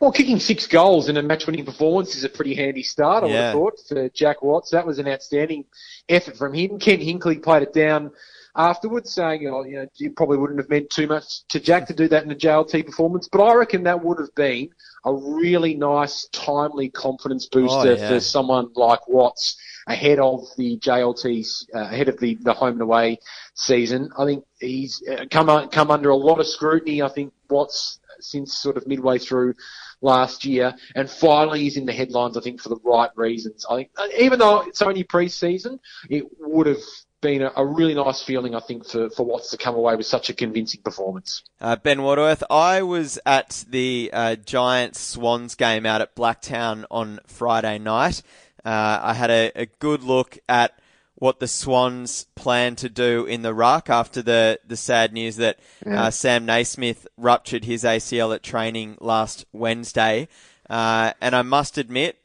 Well, 0.00 0.10
kicking 0.10 0.40
six 0.40 0.66
goals 0.66 1.08
in 1.08 1.16
a 1.16 1.22
match-winning 1.22 1.64
performance 1.64 2.16
is 2.16 2.24
a 2.24 2.28
pretty 2.28 2.56
handy 2.56 2.82
start, 2.82 3.22
I 3.22 3.28
yeah. 3.28 3.32
would 3.32 3.42
have 3.44 3.52
thought, 3.52 3.88
for 3.88 4.08
Jack 4.08 4.42
Watts. 4.42 4.70
That 4.70 4.84
was 4.84 4.98
an 4.98 5.06
outstanding 5.06 5.64
effort 6.08 6.36
from 6.36 6.52
him. 6.52 6.80
Ken 6.80 6.98
Hinkley 6.98 7.40
played 7.40 7.62
it 7.62 7.72
down 7.72 8.10
afterwards, 8.56 9.12
saying, 9.12 9.48
oh, 9.48 9.62
you 9.62 9.76
know, 9.76 9.86
you 9.94 10.10
probably 10.10 10.38
wouldn't 10.38 10.58
have 10.58 10.68
meant 10.68 10.90
too 10.90 11.06
much 11.06 11.46
to 11.50 11.60
Jack 11.60 11.86
to 11.86 11.94
do 11.94 12.08
that 12.08 12.24
in 12.24 12.32
a 12.32 12.34
JLT 12.34 12.84
performance, 12.84 13.28
but 13.28 13.44
I 13.44 13.54
reckon 13.54 13.84
that 13.84 14.04
would 14.04 14.18
have 14.18 14.34
been 14.34 14.70
a 15.04 15.12
really 15.12 15.74
nice, 15.74 16.28
timely 16.32 16.88
confidence 16.88 17.46
booster 17.46 17.90
oh, 17.90 17.96
yeah. 17.96 18.08
for 18.08 18.20
someone 18.20 18.70
like 18.74 19.08
Watts 19.08 19.56
ahead 19.86 20.18
of 20.18 20.46
the 20.56 20.78
JLT, 20.78 21.66
uh, 21.74 21.80
ahead 21.80 22.08
of 22.08 22.18
the, 22.20 22.36
the 22.40 22.52
home 22.52 22.74
and 22.74 22.82
away 22.82 23.18
season. 23.54 24.10
I 24.16 24.24
think 24.24 24.44
he's 24.60 25.02
uh, 25.08 25.24
come 25.30 25.68
come 25.70 25.90
under 25.90 26.10
a 26.10 26.16
lot 26.16 26.38
of 26.38 26.46
scrutiny. 26.46 27.02
I 27.02 27.08
think 27.08 27.32
Watts 27.50 27.98
since 28.20 28.56
sort 28.56 28.76
of 28.76 28.86
midway 28.86 29.18
through 29.18 29.54
last 30.00 30.44
year, 30.44 30.74
and 30.94 31.10
finally 31.10 31.60
he's 31.60 31.76
in 31.76 31.86
the 31.86 31.92
headlines. 31.92 32.36
I 32.36 32.40
think 32.40 32.60
for 32.60 32.68
the 32.68 32.80
right 32.84 33.10
reasons. 33.16 33.66
I 33.68 33.76
think 33.76 33.90
uh, 33.96 34.06
even 34.18 34.38
though 34.38 34.60
it's 34.62 34.82
only 34.82 35.02
pre-season, 35.02 35.80
it 36.08 36.24
would 36.38 36.66
have 36.66 36.82
been 37.22 37.40
a, 37.40 37.52
a, 37.56 37.64
really 37.64 37.94
nice 37.94 38.22
feeling, 38.22 38.54
I 38.54 38.60
think, 38.60 38.86
for, 38.86 39.08
for 39.08 39.24
Watts 39.24 39.50
to 39.52 39.56
come 39.56 39.74
away 39.74 39.96
with 39.96 40.04
such 40.04 40.28
a 40.28 40.34
convincing 40.34 40.82
performance. 40.82 41.42
Uh, 41.58 41.76
ben 41.76 42.02
Waterworth, 42.02 42.42
I 42.50 42.82
was 42.82 43.18
at 43.24 43.64
the 43.70 44.10
uh, 44.12 44.36
Giants 44.36 45.00
Swans 45.00 45.54
game 45.54 45.86
out 45.86 46.02
at 46.02 46.14
Blacktown 46.14 46.84
on 46.90 47.20
Friday 47.26 47.78
night. 47.78 48.22
Uh, 48.62 49.00
I 49.02 49.14
had 49.14 49.30
a, 49.30 49.52
a, 49.54 49.66
good 49.66 50.02
look 50.02 50.38
at 50.48 50.78
what 51.14 51.40
the 51.40 51.48
Swans 51.48 52.26
plan 52.34 52.76
to 52.76 52.88
do 52.88 53.24
in 53.24 53.42
the 53.42 53.54
ruck 53.54 53.88
after 53.88 54.22
the, 54.22 54.60
the 54.66 54.76
sad 54.76 55.12
news 55.12 55.36
that 55.36 55.58
yeah. 55.86 56.04
Uh, 56.04 56.10
Sam 56.10 56.44
Naismith 56.44 57.06
ruptured 57.16 57.64
his 57.64 57.84
ACL 57.84 58.34
at 58.34 58.42
training 58.42 58.98
last 59.00 59.44
Wednesday. 59.52 60.28
Uh, 60.68 61.12
and 61.20 61.34
I 61.34 61.42
must 61.42 61.78
admit, 61.78 62.18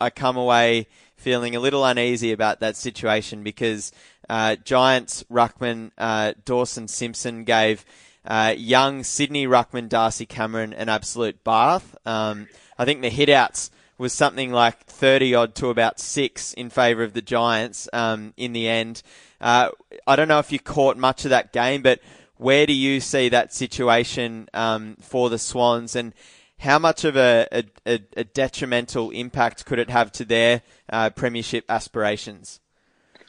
I 0.00 0.10
come 0.10 0.36
away 0.36 0.88
feeling 1.28 1.54
a 1.54 1.60
little 1.60 1.84
uneasy 1.84 2.32
about 2.32 2.60
that 2.60 2.74
situation 2.74 3.42
because 3.42 3.92
uh, 4.30 4.56
Giants 4.64 5.24
ruckman 5.30 5.90
uh, 5.98 6.32
Dawson 6.46 6.88
Simpson 6.88 7.44
gave 7.44 7.84
uh, 8.24 8.54
young 8.56 9.04
Sydney 9.04 9.46
ruckman 9.46 9.90
Darcy 9.90 10.24
Cameron 10.24 10.72
an 10.72 10.88
absolute 10.88 11.44
bath. 11.44 11.94
Um, 12.06 12.48
I 12.78 12.86
think 12.86 13.02
the 13.02 13.10
hitouts 13.10 13.68
was 13.98 14.14
something 14.14 14.52
like 14.52 14.86
30 14.86 15.34
odd 15.34 15.54
to 15.56 15.68
about 15.68 16.00
six 16.00 16.54
in 16.54 16.70
favour 16.70 17.02
of 17.02 17.12
the 17.12 17.20
Giants 17.20 17.90
um, 17.92 18.32
in 18.38 18.54
the 18.54 18.66
end. 18.66 19.02
Uh, 19.38 19.68
I 20.06 20.16
don't 20.16 20.28
know 20.28 20.38
if 20.38 20.50
you 20.50 20.58
caught 20.58 20.96
much 20.96 21.26
of 21.26 21.30
that 21.30 21.52
game, 21.52 21.82
but 21.82 22.00
where 22.38 22.64
do 22.64 22.72
you 22.72 23.00
see 23.00 23.28
that 23.28 23.52
situation 23.52 24.48
um, 24.54 24.96
for 25.02 25.28
the 25.28 25.38
Swans 25.38 25.94
and 25.94 26.14
how 26.58 26.78
much 26.78 27.04
of 27.04 27.16
a, 27.16 27.64
a, 27.86 28.00
a, 28.16 28.24
detrimental 28.24 29.10
impact 29.10 29.64
could 29.64 29.78
it 29.78 29.90
have 29.90 30.10
to 30.12 30.24
their 30.24 30.62
uh, 30.90 31.10
premiership 31.10 31.64
aspirations? 31.68 32.60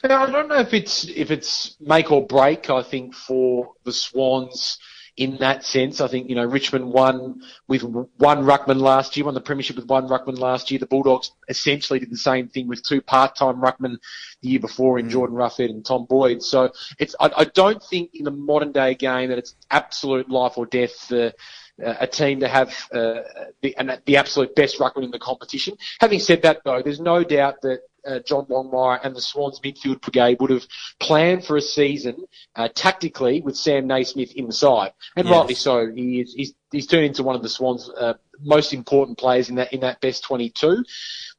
I 0.02 0.08
don't 0.08 0.48
know 0.48 0.58
if 0.58 0.72
it's 0.72 1.04
if 1.04 1.30
it's 1.30 1.76
make 1.78 2.10
or 2.10 2.26
break. 2.26 2.70
I 2.70 2.82
think 2.82 3.14
for 3.14 3.74
the 3.84 3.92
Swans 3.92 4.78
in 5.16 5.36
that 5.38 5.64
sense, 5.64 6.00
I 6.00 6.08
think 6.08 6.30
you 6.30 6.34
know 6.34 6.46
Richmond 6.46 6.86
won 6.86 7.42
with 7.68 7.82
one 7.82 8.44
ruckman 8.44 8.80
last 8.80 9.16
year, 9.16 9.26
won 9.26 9.34
the 9.34 9.40
premiership 9.42 9.76
with 9.76 9.84
one 9.84 10.08
ruckman 10.08 10.38
last 10.38 10.70
year. 10.70 10.80
The 10.80 10.86
Bulldogs 10.86 11.32
essentially 11.48 11.98
did 11.98 12.10
the 12.10 12.16
same 12.16 12.48
thing 12.48 12.68
with 12.68 12.82
two 12.82 13.02
part-time 13.02 13.60
ruckmen 13.60 13.98
the 14.40 14.48
year 14.48 14.60
before 14.60 14.98
in 14.98 15.08
mm. 15.08 15.10
Jordan 15.10 15.36
Roughead 15.36 15.68
and 15.68 15.84
Tom 15.84 16.06
Boyd. 16.06 16.42
So 16.42 16.72
it's 16.98 17.14
I, 17.20 17.30
I 17.36 17.44
don't 17.44 17.82
think 17.82 18.14
in 18.14 18.24
the 18.24 18.30
modern 18.30 18.72
day 18.72 18.94
game 18.94 19.28
that 19.28 19.38
it's 19.38 19.54
absolute 19.70 20.30
life 20.30 20.56
or 20.56 20.64
death 20.64 20.92
for 20.92 21.32
a 21.82 22.06
team 22.06 22.40
to 22.40 22.48
have 22.48 22.68
uh, 22.92 23.20
the, 23.62 23.74
the 24.06 24.16
absolute 24.16 24.54
best 24.54 24.78
ruckman 24.78 25.04
in 25.04 25.10
the 25.10 25.18
competition. 25.18 25.76
Having 26.00 26.20
said 26.20 26.42
that, 26.42 26.62
though, 26.64 26.82
there's 26.82 27.00
no 27.00 27.24
doubt 27.24 27.62
that 27.62 27.80
uh, 28.06 28.18
John 28.20 28.46
Longmire 28.46 29.00
and 29.02 29.14
the 29.14 29.20
Swans 29.20 29.60
midfield 29.60 30.00
brigade 30.00 30.40
would 30.40 30.50
have 30.50 30.66
planned 30.98 31.44
for 31.44 31.56
a 31.56 31.60
season 31.60 32.24
uh, 32.56 32.68
tactically 32.74 33.40
with 33.40 33.56
Sam 33.56 33.86
Naismith 33.86 34.32
in 34.32 34.46
the 34.46 34.52
side, 34.52 34.92
and 35.16 35.26
yes. 35.26 35.36
rightly 35.36 35.54
so. 35.54 35.90
He 35.92 36.20
is, 36.20 36.34
he's, 36.34 36.54
he's 36.70 36.86
turned 36.86 37.04
into 37.04 37.22
one 37.22 37.36
of 37.36 37.42
the 37.42 37.48
Swans' 37.48 37.90
uh, 37.90 38.14
most 38.42 38.72
important 38.72 39.18
players 39.18 39.48
in 39.48 39.56
that 39.56 39.72
in 39.72 39.80
that 39.80 40.00
best 40.00 40.24
22 40.24 40.84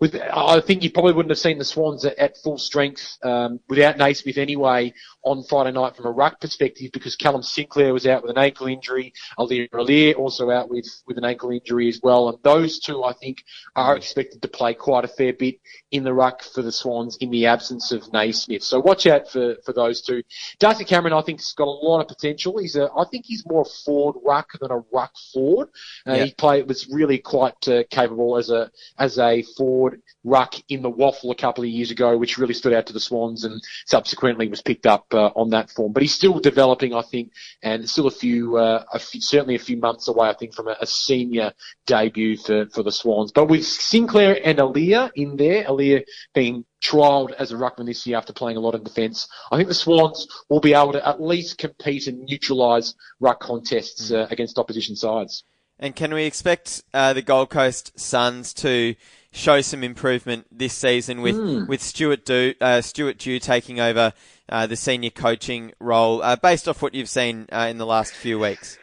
with, 0.01 0.15
I 0.15 0.60
think 0.62 0.84
you 0.84 0.91
probably 0.91 1.13
wouldn't 1.13 1.29
have 1.29 1.38
seen 1.38 1.60
the 1.60 1.63
Swans 1.63 2.03
at, 2.05 2.17
at 2.17 2.36
full 2.39 2.58
strength 2.58 3.17
um, 3.22 3.60
without 3.70 3.98
Naismith 3.98 4.39
anyway 4.39 4.93
on 5.24 5.43
Friday 5.43 5.72
night 5.72 5.96
from 5.96 6.08
a 6.08 6.12
ruck 6.12 6.41
perspective 6.41 6.91
because 6.91 7.15
Callum 7.15 7.43
Sinclair 7.43 7.93
was 7.93 8.08
out 8.08 8.24
with 8.24 8.31
an 8.31 8.39
ankle 8.39 8.65
injury, 8.65 9.13
Aliir 9.38 9.70
Aliir 9.70 10.15
also 10.17 10.50
out 10.50 10.70
with, 10.70 10.88
with 11.05 11.20
an 11.20 11.24
ankle 11.24 11.51
injury 11.51 11.88
as 11.88 12.00
well, 12.01 12.29
and 12.29 12.39
those 12.41 12.79
two 12.79 13.03
I 13.03 13.13
think 13.13 13.43
are 13.75 13.96
expected 13.96 14.41
to 14.41 14.48
play 14.48 14.74
quite 14.74 15.05
a 15.05 15.08
fair 15.08 15.34
bit 15.34 15.60
in 15.91 16.03
the 16.03 16.13
ruck 16.13 16.41
for 16.41 16.63
the 16.63 16.72
Swans 16.72 17.17
in 17.17 17.29
the 17.29 17.46
absence 17.46 17.91
of 17.91 18.12
Naismith. 18.12 18.63
So 18.63 18.79
watch 18.79 19.05
out 19.05 19.29
for, 19.29 19.58
for 19.63 19.72
those 19.74 20.01
two. 20.01 20.24
Darcy 20.58 20.84
Cameron 20.84 21.13
I 21.13 21.22
think 21.22 21.41
has 21.41 21.53
got 21.53 21.67
a 21.67 21.70
lot 21.70 22.01
of 22.01 22.08
potential. 22.08 22.58
He's 22.58 22.75
a 22.75 22.89
I 22.98 23.05
think 23.12 23.25
he's 23.27 23.46
more 23.46 23.62
a 23.62 23.84
forward 23.86 24.20
ruck 24.25 24.50
than 24.60 24.72
a 24.72 24.79
ruck 24.91 25.13
forward. 25.31 25.70
Uh, 26.08 26.15
He 26.25 26.31
played 26.34 26.67
was 26.67 26.88
really 26.91 27.17
quite 27.17 27.67
uh, 27.67 27.83
capable 27.89 28.38
as 28.38 28.50
a 28.50 28.69
as 28.98 29.17
a 29.17 29.43
forward 29.57 30.01
ruck 30.24 30.55
in 30.69 30.81
the 30.81 30.91
WAFL 30.91 31.31
a 31.31 31.36
couple 31.36 31.63
of 31.63 31.69
years 31.69 31.91
ago, 31.91 32.17
which 32.17 32.38
really 32.38 32.53
stood 32.53 32.74
out 32.74 32.86
to 32.88 32.93
the 32.93 33.00
Swans 33.00 33.43
and 33.43 33.62
subsequently 33.86 34.48
was 34.48 34.62
picked 34.62 34.86
up 34.86 35.05
uh, 35.13 35.27
on 35.36 35.50
that 35.50 35.69
form. 35.71 35.93
But 35.93 36.03
he's 36.03 36.13
still 36.13 36.39
developing, 36.39 36.93
I 36.93 37.01
think, 37.01 37.31
and 37.63 37.89
still 37.89 38.07
a 38.07 38.12
few, 38.12 38.57
uh, 38.57 38.83
a 38.93 39.00
few, 39.00 39.21
certainly 39.21 39.55
a 39.55 39.60
few 39.60 39.77
months 39.77 40.07
away, 40.07 40.29
I 40.29 40.33
think, 40.33 40.53
from 40.53 40.67
a, 40.67 40.77
a, 40.79 40.86
senior 40.86 41.53
debut 41.88 42.38
for, 42.38 42.67
for 42.67 42.83
the 42.83 42.91
Swans. 42.91 43.31
But 43.31 43.48
with 43.48 43.65
Sinclair 43.65 44.39
and 44.43 44.60
Aliir 44.60 45.12
in 45.15 45.38
there, 45.38 45.63
Aliir 45.63 46.03
being 46.33 46.65
trialled 46.83 47.31
as 47.33 47.51
a 47.51 47.55
ruckman 47.55 47.86
this 47.86 48.05
year 48.05 48.17
after 48.17 48.33
playing 48.33 48.57
a 48.57 48.60
lot 48.60 48.75
in 48.75 48.83
defence. 48.83 49.27
I 49.51 49.57
think 49.57 49.67
the 49.67 49.75
Swans 49.75 50.27
will 50.50 50.60
be 50.60 50.74
able 50.74 50.93
to 50.93 51.07
at 51.07 51.21
least 51.21 51.57
compete 51.57 52.07
and 52.07 52.24
neutralise 52.24 52.95
ruck 53.19 53.39
contests 53.39 54.12
mm. 54.12 54.19
uh, 54.19 54.27
against 54.31 54.57
opposition 54.57 54.95
sides. 54.95 55.43
And 55.81 55.95
can 55.95 56.13
we 56.13 56.25
expect 56.25 56.83
uh, 56.93 57.13
the 57.13 57.23
Gold 57.23 57.50
Coast 57.50 58.00
Suns 58.00 58.53
to 58.55 58.95
show 59.31 59.61
some 59.61 59.83
improvement 59.83 60.45
this 60.51 60.73
season 60.73 61.21
with 61.21 61.35
mm. 61.35 61.67
with 61.67 61.81
Stuart 61.81 62.23
Dew, 62.23 62.53
uh, 62.61 62.81
Stuart 62.81 63.17
Dew 63.17 63.39
taking 63.39 63.79
over 63.79 64.13
uh, 64.47 64.67
the 64.67 64.75
senior 64.75 65.09
coaching 65.09 65.73
role, 65.79 66.21
uh, 66.21 66.35
based 66.35 66.67
off 66.67 66.83
what 66.83 66.93
you've 66.93 67.09
seen 67.09 67.47
uh, 67.51 67.67
in 67.69 67.79
the 67.79 67.85
last 67.85 68.13
few 68.13 68.38
weeks. 68.38 68.77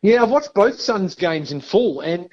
Yeah, 0.00 0.22
I've 0.22 0.30
watched 0.30 0.52
both 0.52 0.80
Suns 0.80 1.14
games 1.14 1.52
in 1.52 1.60
full, 1.60 2.00
and 2.00 2.28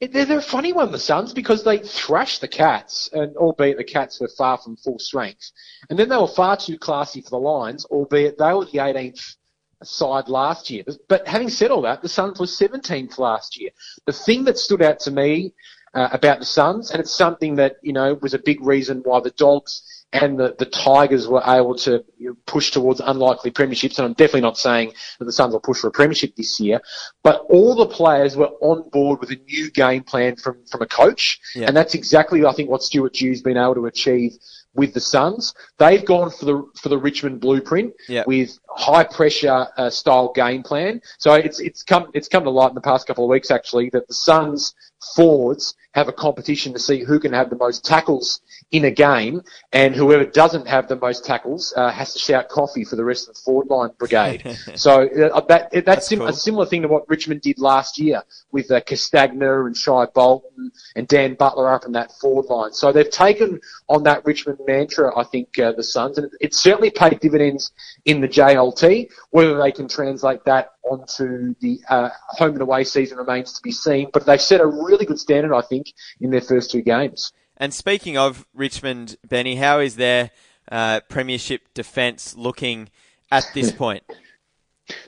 it, 0.00 0.12
they're, 0.12 0.24
they're 0.24 0.38
a 0.38 0.42
funny 0.42 0.72
one, 0.72 0.90
the 0.90 0.98
Suns, 0.98 1.32
because 1.32 1.62
they 1.62 1.78
thrashed 1.78 2.40
the 2.40 2.48
Cats, 2.48 3.08
and 3.12 3.36
albeit 3.36 3.76
the 3.76 3.84
Cats 3.84 4.20
were 4.20 4.30
far 4.36 4.58
from 4.58 4.76
full 4.76 4.98
strength, 4.98 5.52
and 5.90 5.98
then 5.98 6.08
they 6.08 6.16
were 6.16 6.26
far 6.26 6.56
too 6.56 6.76
classy 6.76 7.20
for 7.20 7.30
the 7.30 7.38
Lions, 7.38 7.84
albeit 7.84 8.36
they 8.36 8.52
were 8.52 8.64
the 8.64 8.78
18th 8.78 9.36
side 9.82 10.28
last 10.28 10.70
year. 10.70 10.84
But 11.08 11.26
having 11.26 11.48
said 11.48 11.70
all 11.70 11.82
that, 11.82 12.02
the 12.02 12.08
Suns 12.08 12.40
were 12.40 12.46
17th 12.46 13.18
last 13.18 13.60
year. 13.60 13.70
The 14.06 14.12
thing 14.12 14.44
that 14.44 14.58
stood 14.58 14.82
out 14.82 15.00
to 15.00 15.10
me 15.10 15.54
uh, 15.94 16.08
about 16.12 16.40
the 16.40 16.44
Suns, 16.44 16.90
and 16.90 17.00
it's 17.00 17.14
something 17.14 17.56
that 17.56 17.76
you 17.82 17.92
know 17.92 18.14
was 18.14 18.34
a 18.34 18.38
big 18.38 18.60
reason 18.62 19.02
why 19.04 19.20
the 19.20 19.30
Dogs 19.30 19.82
and 20.12 20.38
the, 20.38 20.54
the 20.58 20.64
Tigers 20.64 21.28
were 21.28 21.42
able 21.46 21.74
to 21.76 22.02
you 22.16 22.30
know, 22.30 22.36
push 22.46 22.70
towards 22.70 23.00
unlikely 23.00 23.50
premierships. 23.50 23.98
And 23.98 24.06
I'm 24.06 24.14
definitely 24.14 24.40
not 24.40 24.56
saying 24.56 24.92
that 25.18 25.26
the 25.26 25.32
Suns 25.32 25.52
will 25.52 25.60
push 25.60 25.80
for 25.80 25.88
a 25.88 25.90
premiership 25.90 26.34
this 26.34 26.58
year, 26.60 26.80
but 27.22 27.44
all 27.50 27.74
the 27.74 27.86
players 27.86 28.36
were 28.36 28.48
on 28.60 28.88
board 28.88 29.20
with 29.20 29.30
a 29.30 29.36
new 29.36 29.70
game 29.70 30.02
plan 30.02 30.36
from 30.36 30.64
from 30.70 30.82
a 30.82 30.86
coach, 30.86 31.40
yeah. 31.54 31.66
and 31.66 31.76
that's 31.76 31.94
exactly 31.94 32.44
I 32.44 32.52
think 32.52 32.70
what 32.70 32.82
Stuart 32.82 33.14
Dew's 33.14 33.42
been 33.42 33.56
able 33.56 33.74
to 33.74 33.86
achieve 33.86 34.38
with 34.78 34.94
the 34.94 35.00
Suns. 35.00 35.54
They've 35.76 36.04
gone 36.04 36.30
for 36.30 36.44
the 36.46 36.62
for 36.80 36.88
the 36.88 36.96
Richmond 36.96 37.40
blueprint 37.40 37.92
yep. 38.08 38.26
with 38.26 38.58
high 38.70 39.04
pressure 39.04 39.66
uh, 39.76 39.90
style 39.90 40.32
game 40.32 40.62
plan. 40.62 41.02
So 41.18 41.34
it's 41.34 41.60
it's 41.60 41.82
come 41.82 42.10
it's 42.14 42.28
come 42.28 42.44
to 42.44 42.50
light 42.50 42.70
in 42.70 42.74
the 42.74 42.80
past 42.80 43.06
couple 43.06 43.24
of 43.24 43.30
weeks 43.30 43.50
actually 43.50 43.90
that 43.90 44.08
the 44.08 44.14
Suns 44.14 44.74
forwards 45.14 45.74
have 45.92 46.08
a 46.08 46.12
competition 46.12 46.72
to 46.72 46.78
see 46.78 47.02
who 47.02 47.18
can 47.18 47.32
have 47.32 47.50
the 47.50 47.56
most 47.56 47.84
tackles 47.84 48.40
in 48.70 48.84
a 48.84 48.90
game, 48.90 49.42
and 49.72 49.94
whoever 49.94 50.24
doesn't 50.24 50.66
have 50.66 50.86
the 50.86 50.96
most 50.96 51.24
tackles 51.24 51.72
uh, 51.76 51.90
has 51.90 52.12
to 52.12 52.18
shout 52.18 52.48
coffee 52.48 52.84
for 52.84 52.96
the 52.96 53.04
rest 53.04 53.28
of 53.28 53.34
the 53.34 53.40
forward 53.40 53.68
line 53.68 53.90
brigade. 53.98 54.56
so 54.74 55.02
uh, 55.02 55.40
that 55.46 55.70
that's, 55.70 55.86
that's 55.86 56.08
sim- 56.08 56.18
cool. 56.20 56.28
a 56.28 56.32
similar 56.32 56.66
thing 56.66 56.82
to 56.82 56.88
what 56.88 57.08
Richmond 57.08 57.40
did 57.40 57.58
last 57.58 57.98
year 57.98 58.22
with 58.52 58.70
uh, 58.70 58.80
Castagna 58.82 59.64
and 59.64 59.76
Shai 59.76 60.06
Bolton 60.06 60.70
and 60.94 61.08
Dan 61.08 61.34
Butler 61.34 61.72
up 61.72 61.86
in 61.86 61.92
that 61.92 62.12
forward 62.12 62.46
line. 62.46 62.72
So 62.72 62.92
they've 62.92 63.10
taken 63.10 63.60
on 63.88 64.02
that 64.04 64.24
Richmond 64.24 64.58
mantra, 64.66 65.18
I 65.18 65.24
think, 65.24 65.58
uh, 65.58 65.72
the 65.72 65.82
Suns, 65.82 66.18
and 66.18 66.26
it, 66.26 66.32
it 66.40 66.54
certainly 66.54 66.90
paid 66.90 67.18
dividends 67.20 67.72
in 68.04 68.20
the 68.20 68.28
JLT. 68.28 69.10
Whether 69.30 69.58
they 69.58 69.72
can 69.72 69.88
translate 69.88 70.44
that 70.44 70.72
onto 70.90 71.54
the 71.60 71.80
uh, 71.88 72.10
home 72.28 72.52
and 72.52 72.62
away 72.62 72.84
season 72.84 73.18
remains 73.18 73.52
to 73.54 73.62
be 73.62 73.72
seen, 73.72 74.10
but 74.12 74.26
they've 74.26 74.40
set 74.40 74.60
a 74.60 74.66
really 74.66 75.04
good 75.04 75.18
standard, 75.18 75.54
I 75.54 75.62
think, 75.62 75.92
in 76.20 76.30
their 76.30 76.40
first 76.40 76.70
two 76.70 76.82
games. 76.82 77.32
And 77.56 77.74
speaking 77.74 78.16
of 78.16 78.46
Richmond, 78.54 79.16
Benny, 79.26 79.56
how 79.56 79.80
is 79.80 79.96
their 79.96 80.30
uh, 80.70 81.00
premiership 81.08 81.62
defence 81.74 82.36
looking 82.36 82.88
at 83.30 83.46
this 83.54 83.72
point? 83.84 84.04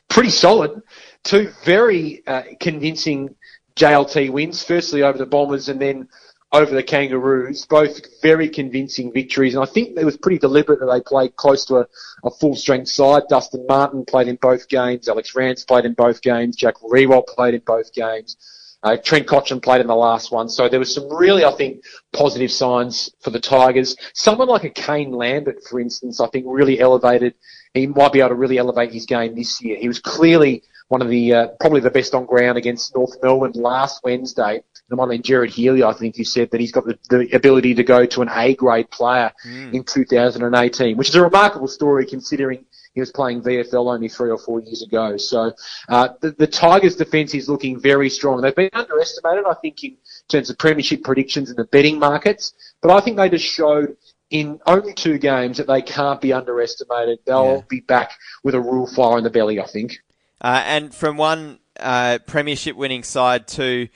Pretty 0.08 0.30
solid. 0.30 0.82
Two 1.22 1.50
very 1.64 2.26
uh, 2.26 2.42
convincing 2.58 3.34
JLT 3.76 4.30
wins. 4.30 4.62
Firstly 4.62 5.02
over 5.02 5.16
the 5.16 5.26
Bombers, 5.26 5.68
and 5.68 5.80
then 5.80 6.08
over 6.52 6.74
the 6.74 6.82
Kangaroos. 6.82 7.66
Both 7.66 8.00
very 8.22 8.48
convincing 8.48 9.12
victories, 9.12 9.54
and 9.54 9.62
I 9.62 9.66
think 9.66 9.96
it 9.96 10.04
was 10.04 10.16
pretty 10.16 10.38
deliberate 10.38 10.80
that 10.80 10.86
they 10.86 11.00
played 11.00 11.36
close 11.36 11.64
to 11.66 11.76
a, 11.76 11.86
a 12.24 12.30
full 12.30 12.56
strength 12.56 12.88
side. 12.88 13.22
Dustin 13.28 13.66
Martin 13.68 14.04
played 14.04 14.28
in 14.28 14.36
both 14.36 14.68
games. 14.68 15.08
Alex 15.08 15.34
Rance 15.34 15.64
played 15.64 15.84
in 15.84 15.94
both 15.94 16.22
games. 16.22 16.56
Jack 16.56 16.76
Riewoldt 16.76 17.26
played 17.28 17.54
in 17.54 17.62
both 17.64 17.92
games. 17.92 18.36
Uh, 18.82 18.96
Trent 18.96 19.26
Cotchin 19.26 19.62
played 19.62 19.82
in 19.82 19.86
the 19.86 19.94
last 19.94 20.32
one, 20.32 20.48
so 20.48 20.66
there 20.66 20.78
was 20.78 20.94
some 20.94 21.06
really, 21.14 21.44
I 21.44 21.52
think, 21.52 21.84
positive 22.14 22.50
signs 22.50 23.10
for 23.20 23.28
the 23.28 23.38
Tigers. 23.38 23.94
Someone 24.14 24.48
like 24.48 24.64
a 24.64 24.70
Kane 24.70 25.12
Lambert, 25.12 25.62
for 25.68 25.80
instance, 25.80 26.18
I 26.18 26.28
think 26.28 26.46
really 26.48 26.80
elevated. 26.80 27.34
He 27.74 27.86
might 27.86 28.12
be 28.12 28.20
able 28.20 28.30
to 28.30 28.36
really 28.36 28.56
elevate 28.56 28.90
his 28.90 29.04
game 29.04 29.34
this 29.34 29.60
year. 29.60 29.76
He 29.76 29.86
was 29.86 30.00
clearly 30.00 30.62
one 30.88 31.02
of 31.02 31.08
the 31.08 31.34
uh, 31.34 31.48
probably 31.60 31.80
the 31.80 31.90
best 31.90 32.14
on 32.14 32.24
ground 32.24 32.56
against 32.56 32.96
North 32.96 33.16
Melbourne 33.22 33.52
last 33.54 34.02
Wednesday. 34.02 34.62
Might 34.90 35.02
have 35.02 35.10
been 35.10 35.22
Gerard 35.22 35.50
Healy, 35.50 35.84
I 35.84 35.92
think, 35.92 36.16
who 36.16 36.24
said 36.24 36.50
that 36.50 36.60
he's 36.60 36.72
got 36.72 36.84
the, 36.84 36.98
the 37.08 37.30
ability 37.34 37.74
to 37.74 37.84
go 37.84 38.06
to 38.06 38.22
an 38.22 38.28
A 38.34 38.54
grade 38.54 38.90
player 38.90 39.32
mm. 39.46 39.72
in 39.72 39.84
2018, 39.84 40.96
which 40.96 41.08
is 41.08 41.14
a 41.14 41.22
remarkable 41.22 41.68
story 41.68 42.06
considering 42.06 42.64
he 42.94 43.00
was 43.00 43.12
playing 43.12 43.42
VFL 43.42 43.92
only 43.92 44.08
three 44.08 44.30
or 44.30 44.38
four 44.38 44.60
years 44.60 44.82
ago. 44.82 45.16
So 45.16 45.52
uh, 45.88 46.08
the, 46.20 46.32
the 46.32 46.46
Tigers' 46.46 46.96
defence 46.96 47.34
is 47.34 47.48
looking 47.48 47.78
very 47.78 48.10
strong. 48.10 48.40
They've 48.40 48.54
been 48.54 48.70
underestimated, 48.72 49.44
I 49.48 49.54
think, 49.54 49.84
in 49.84 49.96
terms 50.28 50.50
of 50.50 50.58
premiership 50.58 51.04
predictions 51.04 51.50
in 51.50 51.56
the 51.56 51.64
betting 51.64 51.98
markets, 51.98 52.52
but 52.82 52.90
I 52.90 53.00
think 53.00 53.16
they 53.16 53.28
just 53.28 53.44
showed 53.44 53.96
in 54.30 54.60
only 54.66 54.94
two 54.94 55.18
games 55.18 55.56
that 55.58 55.66
they 55.66 55.82
can't 55.82 56.20
be 56.20 56.32
underestimated. 56.32 57.18
They'll 57.26 57.56
yeah. 57.56 57.62
be 57.68 57.80
back 57.80 58.12
with 58.42 58.54
a 58.54 58.60
real 58.60 58.86
fire 58.86 59.18
in 59.18 59.24
the 59.24 59.30
belly, 59.30 59.60
I 59.60 59.66
think. 59.66 59.98
Uh, 60.40 60.62
and 60.64 60.94
from 60.94 61.16
one 61.16 61.58
uh, 61.78 62.18
premiership 62.26 62.76
winning 62.76 63.02
side 63.02 63.46
to 63.48 63.88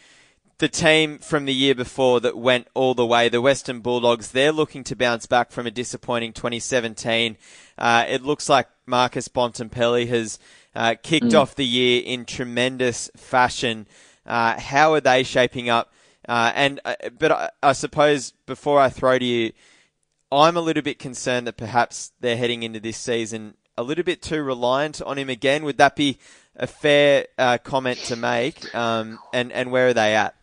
the 0.58 0.68
team 0.68 1.18
from 1.18 1.46
the 1.46 1.54
year 1.54 1.74
before 1.74 2.20
that 2.20 2.36
went 2.36 2.68
all 2.74 2.94
the 2.94 3.06
way, 3.06 3.28
the 3.28 3.40
Western 3.40 3.80
Bulldogs, 3.80 4.30
they're 4.30 4.52
looking 4.52 4.84
to 4.84 4.96
bounce 4.96 5.26
back 5.26 5.50
from 5.50 5.66
a 5.66 5.70
disappointing 5.70 6.32
2017. 6.32 7.36
Uh, 7.76 8.04
it 8.08 8.22
looks 8.22 8.48
like 8.48 8.68
Marcus 8.86 9.28
Bontempelli 9.28 10.06
has 10.08 10.38
uh, 10.74 10.94
kicked 11.02 11.26
mm. 11.26 11.40
off 11.40 11.54
the 11.54 11.66
year 11.66 12.02
in 12.04 12.24
tremendous 12.24 13.10
fashion. 13.16 13.86
Uh, 14.24 14.58
how 14.58 14.92
are 14.92 15.00
they 15.00 15.22
shaping 15.22 15.68
up? 15.68 15.92
Uh, 16.28 16.52
and 16.54 16.80
uh, 16.84 16.94
but 17.18 17.32
I, 17.32 17.50
I, 17.62 17.72
suppose 17.72 18.32
before 18.46 18.80
I 18.80 18.88
throw 18.88 19.18
to 19.18 19.24
you, 19.24 19.52
I'm 20.32 20.56
a 20.56 20.60
little 20.60 20.82
bit 20.82 20.98
concerned 20.98 21.46
that 21.46 21.58
perhaps 21.58 22.12
they're 22.20 22.36
heading 22.36 22.62
into 22.62 22.80
this 22.80 22.96
season 22.96 23.54
a 23.76 23.82
little 23.82 24.04
bit 24.04 24.22
too 24.22 24.42
reliant 24.42 25.02
on 25.02 25.18
him 25.18 25.28
again. 25.28 25.64
Would 25.64 25.78
that 25.78 25.96
be 25.96 26.18
a 26.56 26.66
fair 26.66 27.26
uh, 27.38 27.58
comment 27.58 27.98
to 28.06 28.16
make? 28.16 28.74
Um, 28.74 29.18
and 29.32 29.52
and 29.52 29.70
where 29.70 29.88
are 29.88 29.94
they 29.94 30.14
at? 30.14 30.34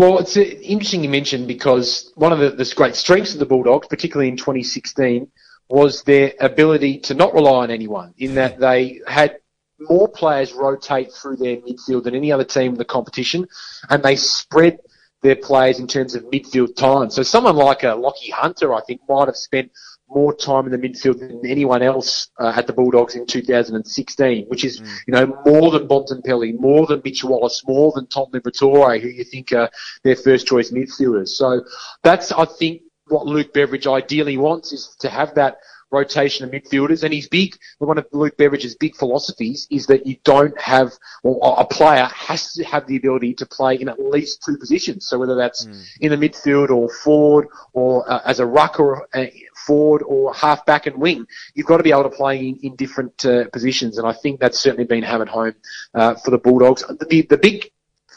Well, 0.00 0.18
it's 0.18 0.34
uh, 0.34 0.40
interesting 0.40 1.04
you 1.04 1.10
mentioned 1.10 1.46
because 1.46 2.10
one 2.14 2.32
of 2.32 2.38
the, 2.38 2.52
the 2.52 2.72
great 2.74 2.96
strengths 2.96 3.34
of 3.34 3.38
the 3.38 3.44
Bulldogs, 3.44 3.86
particularly 3.86 4.30
in 4.30 4.38
2016, 4.38 5.30
was 5.68 6.02
their 6.04 6.32
ability 6.40 7.00
to 7.00 7.12
not 7.12 7.34
rely 7.34 7.64
on 7.64 7.70
anyone. 7.70 8.14
In 8.16 8.34
that 8.36 8.58
they 8.58 9.02
had 9.06 9.40
more 9.78 10.08
players 10.08 10.54
rotate 10.54 11.12
through 11.12 11.36
their 11.36 11.58
midfield 11.58 12.04
than 12.04 12.14
any 12.14 12.32
other 12.32 12.44
team 12.44 12.72
in 12.72 12.78
the 12.78 12.84
competition, 12.86 13.46
and 13.90 14.02
they 14.02 14.16
spread 14.16 14.78
their 15.20 15.36
players 15.36 15.78
in 15.78 15.86
terms 15.86 16.14
of 16.14 16.24
midfield 16.30 16.76
time. 16.76 17.10
So 17.10 17.22
someone 17.22 17.56
like 17.56 17.84
uh, 17.84 17.94
a 17.94 18.00
Lachie 18.00 18.32
Hunter, 18.32 18.72
I 18.72 18.80
think, 18.80 19.02
might 19.06 19.28
have 19.28 19.36
spent 19.36 19.70
more 20.10 20.34
time 20.34 20.66
in 20.66 20.72
the 20.72 20.78
midfield 20.78 21.20
than 21.20 21.40
anyone 21.46 21.82
else 21.82 22.28
uh, 22.38 22.52
at 22.56 22.66
the 22.66 22.72
Bulldogs 22.72 23.14
in 23.14 23.26
2016, 23.26 24.46
which 24.48 24.64
is, 24.64 24.80
mm. 24.80 24.96
you 25.06 25.12
know, 25.12 25.40
more 25.46 25.70
than 25.70 25.86
Bontempelli, 25.86 26.58
more 26.58 26.86
than 26.86 27.00
Mitch 27.04 27.22
Wallis, 27.22 27.62
more 27.66 27.92
than 27.94 28.06
Tom 28.08 28.26
Liberatore, 28.32 29.00
who 29.00 29.08
you 29.08 29.24
think 29.24 29.52
are 29.52 29.70
their 30.02 30.16
first 30.16 30.46
choice 30.46 30.70
midfielders. 30.70 31.28
So 31.28 31.64
that's, 32.02 32.32
I 32.32 32.44
think, 32.44 32.82
what 33.06 33.26
Luke 33.26 33.52
Beveridge 33.52 33.86
ideally 33.86 34.36
wants 34.36 34.72
is 34.72 34.96
to 35.00 35.08
have 35.08 35.34
that 35.34 35.58
rotation 35.90 36.44
of 36.44 36.50
midfielders. 36.50 37.02
And 37.02 37.12
he's 37.12 37.28
big, 37.28 37.56
one 37.78 37.98
of 37.98 38.06
Luke 38.12 38.36
Beveridge's 38.36 38.74
big 38.74 38.96
philosophies 38.96 39.66
is 39.70 39.86
that 39.86 40.06
you 40.06 40.16
don't 40.24 40.58
have, 40.60 40.92
well, 41.22 41.54
a 41.56 41.64
player 41.64 42.04
has 42.06 42.52
to 42.54 42.64
have 42.64 42.86
the 42.86 42.96
ability 42.96 43.34
to 43.34 43.46
play 43.46 43.74
in 43.76 43.88
at 43.88 43.98
least 43.98 44.42
two 44.44 44.56
positions. 44.56 45.06
So 45.06 45.18
whether 45.18 45.34
that's 45.34 45.66
mm. 45.66 45.84
in 46.00 46.10
the 46.10 46.28
midfield 46.28 46.70
or 46.70 46.88
forward 46.88 47.48
or 47.72 48.10
uh, 48.10 48.20
as 48.24 48.40
a 48.40 48.46
rucker, 48.46 49.06
uh, 49.14 49.26
forward 49.66 50.02
or 50.06 50.32
half 50.34 50.64
back 50.66 50.86
and 50.86 50.96
wing, 50.96 51.26
you've 51.54 51.66
got 51.66 51.78
to 51.78 51.82
be 51.82 51.90
able 51.90 52.04
to 52.04 52.10
play 52.10 52.48
in, 52.48 52.56
in 52.62 52.76
different 52.76 53.24
uh, 53.24 53.48
positions. 53.50 53.98
And 53.98 54.06
I 54.06 54.12
think 54.12 54.40
that's 54.40 54.58
certainly 54.58 54.84
been 54.84 55.02
hammered 55.02 55.28
home 55.28 55.54
uh, 55.94 56.14
for 56.14 56.30
the 56.30 56.38
Bulldogs. 56.38 56.84
The, 57.08 57.22
the 57.22 57.38
big 57.38 57.70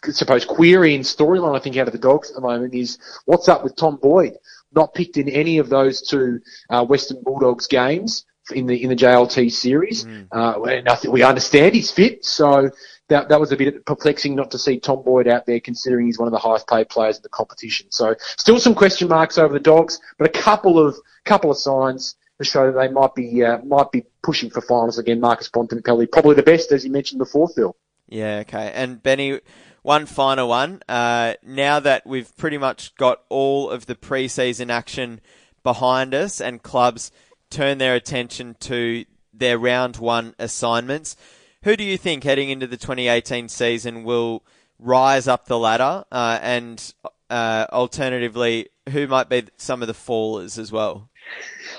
I 0.06 0.12
suppose 0.12 0.44
query 0.44 0.96
and 0.96 1.04
storyline 1.04 1.58
I 1.58 1.64
think 1.64 1.78
out 1.78 1.88
of 1.88 1.94
the 1.94 2.00
dogs 2.00 2.30
at 2.30 2.36
the 2.36 2.42
moment 2.42 2.74
is 2.74 2.98
what's 3.26 3.48
up 3.48 3.64
with 3.64 3.76
Tom 3.78 3.98
Boyd 4.02 4.34
not 4.76 4.94
picked 4.94 5.18
in 5.18 5.30
any 5.30 5.58
of 5.58 5.70
those 5.70 6.02
two 6.02 6.40
uh, 6.70 6.86
Western 6.86 7.22
Bulldogs 7.24 7.68
games 7.68 8.26
in 8.52 8.66
the 8.68 8.82
in 8.84 8.90
the 8.90 8.96
JLT 8.96 9.52
series. 9.52 10.06
Mm. 10.06 10.28
Uh, 10.32 10.64
and 10.64 10.90
I 10.90 10.96
think 10.96 11.14
we 11.14 11.24
understand 11.24 11.76
he's 11.76 11.92
fit, 11.92 12.26
so 12.26 12.70
that 13.10 13.30
that 13.30 13.40
was 13.40 13.52
a 13.52 13.58
bit 13.58 13.86
perplexing 13.86 14.36
not 14.36 14.52
to 14.52 14.58
see 14.58 14.80
Tom 14.80 15.04
Boyd 15.04 15.28
out 15.28 15.46
there, 15.46 15.60
considering 15.60 16.06
he's 16.06 16.20
one 16.20 16.28
of 16.28 16.32
the 16.32 16.40
highest 16.40 16.68
paid 16.68 16.90
players 16.90 17.18
in 17.18 17.24
the 17.24 17.30
competition. 17.30 17.88
So 17.92 18.16
still 18.38 18.60
some 18.60 18.76
question 18.76 19.08
marks 19.08 19.38
over 19.38 19.54
the 19.54 19.60
Dogs, 19.60 20.00
but 20.18 20.28
a 20.28 20.42
couple 20.42 20.80
of 20.80 20.96
couple 21.26 21.52
of 21.52 21.58
signs 21.58 22.16
to 22.40 22.44
show 22.44 22.72
that 22.72 22.80
they 22.80 22.88
might 22.90 23.16
be 23.16 23.44
uh, 23.44 23.60
might 23.60 23.92
be 23.92 24.04
pushing 24.22 24.50
for 24.50 24.62
finals 24.62 24.98
again. 24.98 25.20
Marcus 25.20 25.50
Bontempelli, 25.50 26.12
probably 26.12 26.36
the 26.36 26.44
best, 26.44 26.72
as 26.72 26.84
you 26.84 26.92
mentioned 26.92 27.20
before, 27.20 27.48
Phil. 27.50 27.76
Yeah, 28.08 28.44
okay. 28.48 28.72
And 28.74 29.02
Benny, 29.02 29.40
one 29.84 30.08
final 30.08 30.50
one. 30.50 30.82
Uh, 30.90 31.36
now 31.44 31.80
that 31.80 32.08
we've 32.08 32.36
pretty 32.36 32.58
much 32.58 32.96
got 32.96 33.22
all 33.30 33.70
of 33.70 33.86
the 33.86 33.96
preseason 33.96 34.72
action 34.72 35.22
behind 35.62 36.16
us 36.16 36.42
and 36.42 36.64
clubs 36.64 37.12
turn 37.50 37.78
their 37.78 37.96
attention 37.96 38.56
to 38.60 39.06
their 39.34 39.58
round 39.60 39.98
one 39.98 40.34
assignments, 40.40 41.16
who 41.64 41.76
do 41.76 41.84
you 41.84 41.98
think 41.98 42.24
heading 42.24 42.50
into 42.50 42.68
the 42.68 42.78
2018 42.78 43.48
season 43.48 44.04
will 44.04 44.44
rise 44.80 45.28
up 45.28 45.46
the 45.46 45.58
ladder? 45.58 46.04
Uh, 46.12 46.40
and 46.42 46.94
uh, 47.30 47.66
alternatively, 47.72 48.70
who 48.90 49.08
might 49.08 49.30
be 49.30 49.44
some 49.58 49.82
of 49.82 49.88
the 49.88 49.94
fallers 49.94 50.58
as 50.58 50.72
well? 50.72 51.10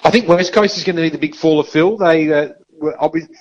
I 0.03 0.11
think 0.11 0.29
West 0.29 0.53
Coast 0.53 0.77
is 0.77 0.85
going 0.85 0.97
to 0.97 1.03
be 1.03 1.11
the 1.11 1.19
big 1.19 1.35
faller, 1.35 1.64
Phil. 1.64 1.97
They 1.97 2.33
uh, 2.33 2.49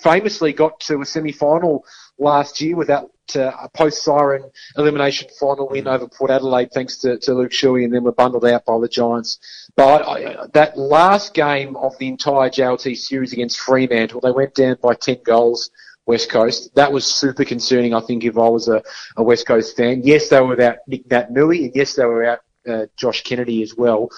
famously 0.02 0.52
got 0.52 0.80
to 0.80 1.00
a 1.00 1.06
semi-final 1.06 1.84
last 2.18 2.60
year 2.60 2.76
with 2.76 2.88
that 2.88 3.04
uh, 3.36 3.68
post 3.74 4.02
siren 4.02 4.50
elimination 4.76 5.28
final 5.40 5.68
win 5.68 5.88
over 5.88 6.06
Port 6.06 6.30
Adelaide 6.30 6.70
thanks 6.72 6.98
to, 6.98 7.18
to 7.18 7.34
Luke 7.34 7.52
Shuey 7.52 7.84
and 7.84 7.92
then 7.92 8.04
were 8.04 8.12
bundled 8.12 8.44
out 8.44 8.64
by 8.64 8.78
the 8.78 8.88
Giants. 8.88 9.38
But 9.76 10.06
I, 10.06 10.46
that 10.52 10.76
last 10.78 11.34
game 11.34 11.76
of 11.76 11.96
the 11.98 12.08
entire 12.08 12.50
JLT 12.50 12.96
series 12.96 13.32
against 13.32 13.58
Fremantle, 13.58 14.20
they 14.20 14.30
went 14.30 14.54
down 14.54 14.76
by 14.82 14.94
10 14.94 15.18
goals. 15.24 15.70
West 16.06 16.28
Coast. 16.28 16.74
That 16.74 16.92
was 16.92 17.06
super 17.06 17.46
concerning, 17.46 17.94
I 17.94 18.00
think, 18.00 18.24
if 18.24 18.36
I 18.36 18.46
was 18.46 18.68
a, 18.68 18.82
a 19.16 19.22
West 19.22 19.46
Coast 19.46 19.74
fan. 19.74 20.02
Yes, 20.04 20.28
they 20.28 20.38
were 20.38 20.48
without 20.48 20.76
Nick 20.86 21.08
Naitanui, 21.08 21.64
and 21.64 21.72
yes, 21.74 21.94
they 21.94 22.04
were 22.04 22.18
without 22.18 22.40
uh, 22.68 22.86
Josh 22.94 23.22
Kennedy 23.22 23.62
as 23.62 23.74
well 23.74 24.10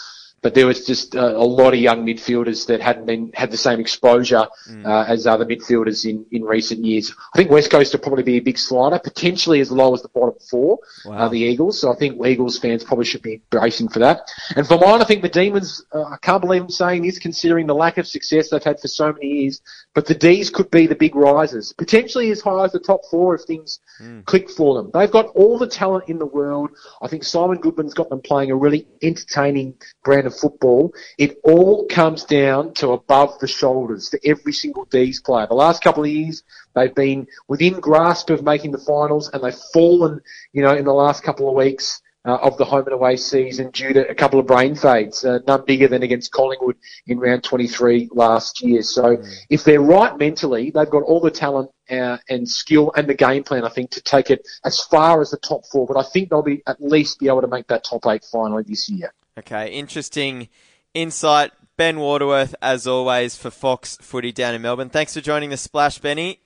but 0.47 0.55
there 0.55 0.69
was 0.69 0.87
just 0.87 1.17
a, 1.17 1.37
a, 1.37 1.43
lot 1.43 1.75
of 1.75 1.81
young 1.81 2.07
midfielders 2.07 2.69
that 2.69 2.81
hadn't 2.81 3.05
been 3.05 3.33
had 3.35 3.51
the 3.51 3.57
same 3.57 3.81
exposure 3.81 4.47
mm. 4.71 4.87
uh, 4.87 5.05
as 5.09 5.27
other 5.27 5.45
midfielders 5.45 6.09
in, 6.09 6.25
in 6.31 6.45
recent 6.45 6.85
years. 6.85 7.13
I 7.35 7.37
think 7.37 7.51
West 7.51 7.69
Coast 7.69 7.93
will 7.93 7.99
probably 7.99 8.23
be 8.23 8.37
a 8.37 8.41
big 8.41 8.57
slider, 8.57 9.01
potentially 9.01 9.59
as 9.59 9.73
low 9.73 9.93
as 9.93 10.03
the 10.03 10.09
bottom 10.09 10.37
four, 10.49 10.79
uh, 11.05 11.11
wow. 11.11 11.17
uh, 11.17 11.29
the 11.31 11.41
Eagles. 11.41 11.81
So 11.81 11.93
I 11.93 11.97
think 11.97 12.25
Eagles 12.25 12.61
fans 12.61 12.85
probably 12.85 13.07
should 13.07 13.23
be 13.23 13.43
bracing 13.51 13.89
for 13.89 13.99
that. 13.99 14.31
And 14.55 14.65
for 14.65 14.79
mine, 14.79 15.03
I 15.03 15.05
think 15.05 15.23
the 15.23 15.29
Demons. 15.29 15.85
Uh, 15.93 16.05
I 16.05 16.17
can't 16.23 16.41
believe 16.41 16.63
I'm 16.63 16.71
saying 16.71 17.03
this, 17.03 17.19
considering 17.19 17.67
the 17.67 17.75
lack 17.75 17.99
of 17.99 18.07
success 18.07 18.51
they've 18.51 18.63
had 18.63 18.79
for 18.79 18.87
so 18.87 19.13
many 19.13 19.27
years. 19.27 19.61
But 19.95 20.07
the 20.07 20.15
D's 20.15 20.49
could 20.51 20.71
be 20.71 20.87
the 20.87 20.95
big 20.95 21.17
risers, 21.17 21.73
potentially 21.73 22.31
as 22.31 22.41
high 22.41 22.67
as 22.67 22.71
the 22.71 22.79
top 22.79 23.01
four 23.11 23.35
if 23.35 23.43
things 23.43 23.81
mm. 24.01 24.25
click 24.27 24.49
for 24.49 24.77
them. 24.77 24.93
They've 24.95 25.11
got 25.11 25.27
all 25.35 25.59
the 25.59 25.67
talent 25.67 26.09
in 26.09 26.21
the 26.21 26.27
world. 26.27 26.71
I 27.03 27.09
think 27.09 27.25
Simon 27.25 27.59
Goodwin's 27.59 27.95
got 27.95 28.11
them 28.11 28.21
playing 28.21 28.53
a 28.53 28.57
really 28.57 28.87
entertaining 29.03 29.75
brand 30.05 30.29
of 30.29 30.36
football. 30.37 30.92
It 31.18 31.38
all 31.44 31.87
comes 31.87 32.25
down 32.25 32.75
to 32.75 32.90
above 32.90 33.38
the 33.38 33.49
shoulders 33.49 34.09
for 34.09 34.18
every 34.25 34.53
single 34.53 34.85
D's 34.85 35.20
player. 35.20 35.46
The 35.46 35.55
last 35.55 35.83
couple 35.83 36.05
of 36.05 36.11
years, 36.11 36.42
they've 36.75 36.94
been 36.94 37.27
within 37.49 37.81
grasp 37.81 38.31
of 38.31 38.42
making 38.42 38.72
the 38.72 38.79
finals, 38.79 39.31
and 39.33 39.42
they've 39.42 39.55
fallen, 39.72 40.20
you 40.53 40.62
know, 40.62 40.75
in 40.75 40.85
the 40.85 40.94
last 40.94 41.22
couple 41.22 41.49
of 41.49 41.55
weeks 41.55 42.01
uh, 42.27 42.38
of 42.42 42.57
the 42.59 42.64
home 42.64 42.85
and 42.85 42.92
away 42.92 43.16
season 43.16 43.70
due 43.70 43.92
to 43.92 44.09
a 44.09 44.14
couple 44.14 44.40
of 44.40 44.46
brain 44.46 44.75
fades, 44.75 45.25
uh, 45.25 45.38
none 45.46 45.64
bigger 45.64 45.87
than 45.87 46.03
against 46.03 46.33
Collingwood 46.33 46.77
in 47.07 47.20
round 47.20 47.44
23 47.44 48.09
last 48.12 48.61
year. 48.62 48.83
So 48.83 49.16
mm. 49.16 49.35
if 49.49 49.62
they're 49.62 49.81
right 49.81 50.16
mentally, 50.18 50.70
they've 50.70 50.90
got 50.90 51.05
all 51.05 51.20
the 51.20 51.31
talent 51.31 51.70
uh, 51.88 52.18
and 52.29 52.49
skill 52.49 52.92
and 52.96 53.09
the 53.09 53.14
game 53.14 53.44
plan, 53.44 53.64
I 53.64 53.68
think, 53.68 53.90
to 53.92 54.03
take 54.03 54.31
it 54.31 54.46
as 54.64 54.83
far 54.83 55.20
as 55.20 55.31
the 55.31 55.37
top 55.37 55.66
four. 55.66 55.87
But 55.87 55.96
I 55.99 56.03
think 56.03 56.31
they'll 56.31 56.42
be 56.42 56.62
at 56.66 56.83
least 56.83 57.20
be 57.20 57.29
able 57.29 57.42
to 57.42 57.49
make 57.49 57.68
that 57.68 57.85
top 57.85 58.05
eight 58.07 58.25
finally 58.25 58.64
this 58.64 58.88
year. 58.88 59.12
Okay, 59.38 59.70
interesting 59.72 60.49
insight. 60.94 61.53
Ben 61.77 61.99
Waterworth, 62.01 62.55
as 62.62 62.87
always, 62.87 63.37
for 63.37 63.51
Fox 63.51 63.99
Footy 64.01 64.33
down 64.33 64.55
in 64.55 64.62
Melbourne. 64.62 64.88
Thanks 64.88 65.12
for 65.12 65.20
joining 65.20 65.51
the 65.51 65.59
Splash, 65.59 65.99
Benny. 65.99 66.40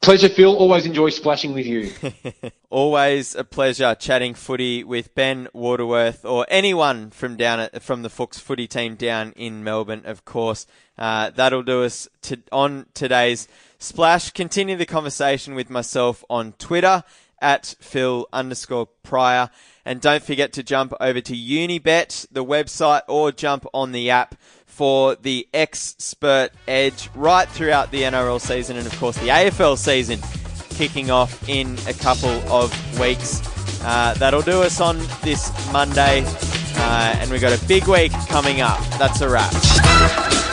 Pleasure, 0.00 0.28
Phil. 0.28 0.54
Always 0.54 0.86
enjoy 0.86 1.10
splashing 1.10 1.54
with 1.54 1.66
you. 1.66 1.90
Always 2.70 3.34
a 3.34 3.42
pleasure 3.42 3.96
chatting 3.96 4.34
footy 4.34 4.84
with 4.84 5.12
Ben 5.16 5.48
Waterworth 5.52 6.24
or 6.24 6.46
anyone 6.48 7.10
from 7.10 7.34
down 7.34 7.58
at, 7.58 7.82
from 7.82 8.02
the 8.02 8.10
Fox 8.10 8.38
footy 8.38 8.68
team 8.68 8.94
down 8.94 9.32
in 9.32 9.64
Melbourne, 9.64 10.02
of 10.04 10.24
course. 10.24 10.68
Uh, 10.96 11.30
that'll 11.30 11.64
do 11.64 11.82
us 11.82 12.08
to, 12.22 12.40
on 12.52 12.86
today's 12.94 13.48
splash. 13.80 14.30
Continue 14.30 14.76
the 14.76 14.86
conversation 14.86 15.56
with 15.56 15.70
myself 15.70 16.22
on 16.30 16.52
Twitter 16.52 17.02
at 17.40 17.74
Phil 17.80 18.26
underscore 18.32 18.88
Prior. 19.02 19.50
And 19.84 20.00
don't 20.00 20.22
forget 20.22 20.52
to 20.54 20.62
jump 20.62 20.92
over 21.00 21.20
to 21.20 21.32
Unibet, 21.34 22.26
the 22.30 22.44
website, 22.44 23.02
or 23.08 23.32
jump 23.32 23.66
on 23.72 23.92
the 23.92 24.10
app 24.10 24.34
for 24.64 25.14
the 25.16 25.48
expert 25.54 26.50
edge 26.68 27.08
right 27.14 27.48
throughout 27.48 27.90
the 27.90 28.02
NRL 28.02 28.40
season 28.40 28.76
and, 28.76 28.86
of 28.86 28.98
course, 28.98 29.16
the 29.18 29.28
AFL 29.28 29.78
season 29.78 30.20
kicking 30.70 31.10
off 31.10 31.48
in 31.48 31.78
a 31.86 31.94
couple 31.94 32.30
of 32.52 32.70
weeks. 33.00 33.40
Uh, 33.82 34.14
that'll 34.18 34.42
do 34.42 34.62
us 34.62 34.80
on 34.80 34.98
this 35.22 35.50
Monday. 35.72 36.24
Uh, 36.78 37.16
and 37.18 37.30
we've 37.30 37.40
got 37.40 37.58
a 37.58 37.66
big 37.66 37.86
week 37.86 38.12
coming 38.28 38.60
up. 38.60 38.80
That's 38.98 39.20
a 39.22 39.28
wrap. 39.28 40.45